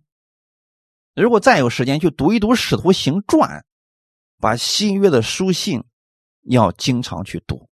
[1.14, 3.50] 如果再有时间，去读一读《使徒行传》，
[4.40, 5.84] 把新约的书信。
[6.50, 7.68] 要经常去读，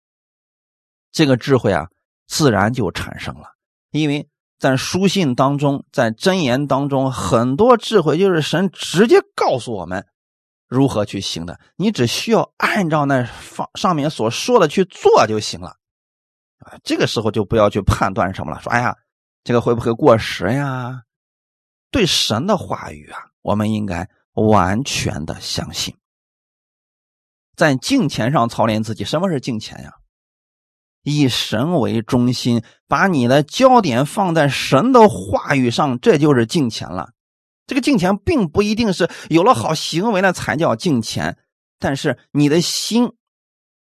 [1.11, 1.87] 这个智慧啊，
[2.27, 3.55] 自然就产生了。
[3.91, 4.27] 因为
[4.59, 10.05] 在书信当中，在真言当中，很多智慧就是神直接告诉我们
[10.67, 11.59] 如何去行的。
[11.75, 15.77] 你只需要按照那方上面所说的去做就行了。
[16.59, 18.95] 啊，这个时候就不要去判断什么了，说哎呀，
[19.43, 21.03] 这个会不会过时呀？
[21.91, 25.95] 对神的话语啊，我们应该完全的相信。
[27.55, 29.93] 在敬钱上操练自己，什么是敬钱呀？
[31.03, 37.11] 以神为中心，把你的焦点放在神的话语上，这就是敬钱了。
[37.67, 41.37] 这个敬钱并不一定是有了好行为了才叫敬钱，
[41.77, 43.13] 但是你的心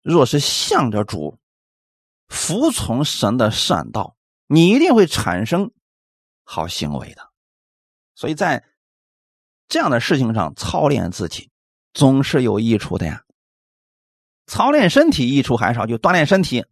[0.01, 1.37] 若是向着主，
[2.29, 4.15] 服从神的善道，
[4.47, 5.71] 你一定会产生
[6.43, 7.29] 好行为的。
[8.15, 8.63] 所以在
[9.67, 11.49] 这样的事情上操练自己，
[11.93, 13.23] 总是有益处的呀。
[14.51, 16.65] 操练身体益处还少，就锻炼身体，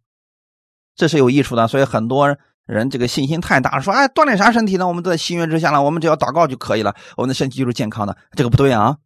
[0.94, 1.66] 这是有益处的。
[1.66, 4.86] 所以很多人这个信心太大，说：“哎，锻炼啥身体呢？
[4.86, 8.98] 我们在心愿之下了，我们只要祷告就可以了，我们的身体就是健康的。”这个不对啊，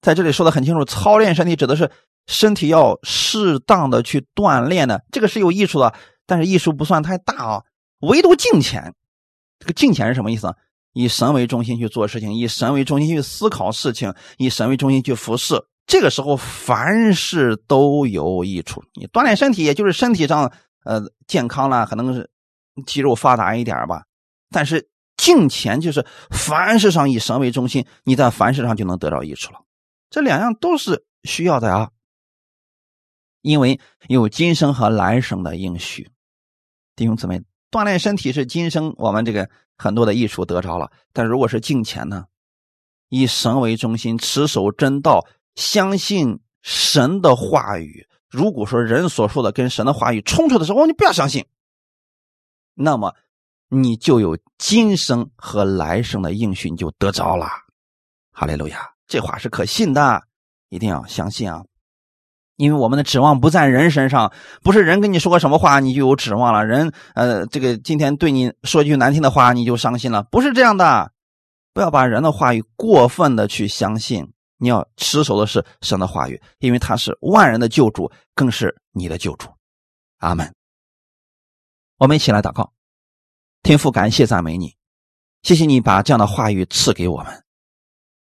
[0.00, 1.90] 在这里说的很清楚，操练身体指的是
[2.26, 5.92] 身体要适当的去锻炼的，这个是有益处的，
[6.24, 7.62] 但是益处不算太大啊。
[8.00, 8.94] 唯独敬虔，
[9.58, 10.50] 这个敬虔是什么意思？
[10.94, 18.82] 以神为中心去做事情，以神为中心去思考事情，以神为中心去服侍，这个时候凡事都有益处。
[18.94, 20.50] 你锻炼身体，也就是身体上
[20.84, 22.30] 呃健康了，可能是
[22.86, 24.04] 肌肉发达一点吧。
[24.50, 29.60] 但是敬虔就是凡事上以神为中心，你在凡事上就能得到益处了。
[30.08, 31.90] 这两样都是需要的啊，
[33.42, 33.78] 因为
[34.08, 36.10] 有今生和来生的应许。
[36.96, 42.24] 弟兄姊妹，锻炼身体是今生我们这个很多的益处得着了，但如果是敬虔呢，
[43.10, 45.26] 以神为中心，持守真道。
[45.54, 48.06] 相信神的话语。
[48.28, 51.44] 如果说人所说的跟神的话语冲突的时候，你不要相信。
[52.74, 53.14] 那么
[53.68, 57.46] 你就有今生和来生的应许，你就得着了。
[58.32, 60.22] 哈利路亚，这话是可信的，
[60.68, 61.64] 一定要相信啊！
[62.56, 64.32] 因为我们的指望不在人身上，
[64.62, 66.66] 不是人跟你说个什么话，你就有指望了。
[66.66, 71.12] 人呃，这个今天对你说句难听的话，你就伤心了，不是这样的。
[71.72, 74.33] 不要把人的话语过分的去相信。
[74.64, 79.46] 你要持守的是神的话语，因为他是万人的救主，更是你的救主。
[80.20, 80.54] 阿门。
[81.98, 82.72] 我们一起来祷告，
[83.62, 84.74] 天父，感谢赞美你，
[85.42, 87.44] 谢谢你把这样的话语赐给我们。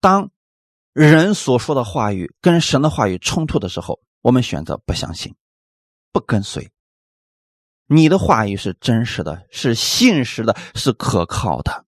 [0.01, 0.31] 当
[0.93, 5.35] 人所说的话语跟神的话语冲突的时候，我们选择不相信，
[6.11, 6.71] 不跟随。
[7.85, 11.85] 你的话语是真实的，是信实的，是可靠的。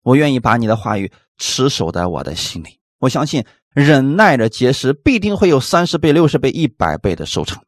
[0.00, 2.77] 我愿意把你的话语持守在我的心里。
[2.98, 7.62] 我相信忍耐着结识，必定会有三十倍、六十倍、一百倍的收成。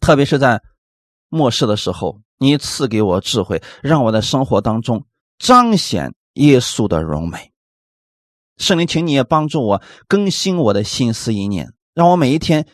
[0.00, 0.62] 特别是在
[1.28, 5.06] 末世的时候，你赐给我智慧，让我在生活当中
[5.38, 7.52] 彰显耶稣的荣美。
[8.58, 12.66] 圣灵，请你也帮助我更新我的心思意念，让我每一天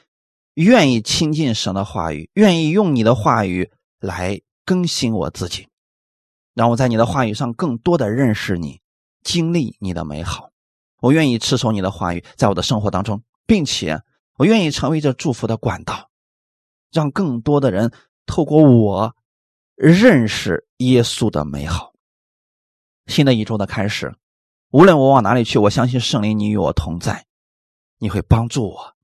[0.54, 5.68] 愿意亲近神的话语，愿意用你的话语来更新我自己，
[6.54, 8.80] 让我在你的话语上更多的认识你，
[9.22, 10.53] 经历你的美好。
[11.04, 14.00] 我愿意持守你的话语，在我的生活当中，并且
[14.38, 16.08] 我愿意成为这祝福的管道，
[16.90, 17.92] 让更多的人
[18.24, 19.14] 透过我
[19.74, 21.92] 认识耶稣的美好。
[23.06, 24.14] 新的一周的开始，
[24.70, 27.26] 无论我往哪里去，我相信圣灵你与我同在，
[27.98, 28.94] 你会帮助我，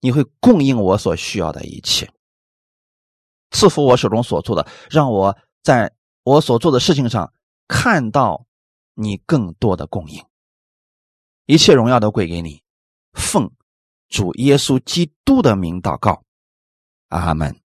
[0.00, 2.10] 你会供应我所需要的一切，
[3.50, 7.30] 赐福我手中所做的，让我在我所做的事情上
[7.68, 8.46] 看到
[8.94, 10.24] 你更多的供应。
[11.46, 12.62] 一切荣耀都归给你，
[13.12, 13.50] 奉
[14.08, 16.24] 主耶稣基督的名祷告，
[17.08, 17.65] 阿门。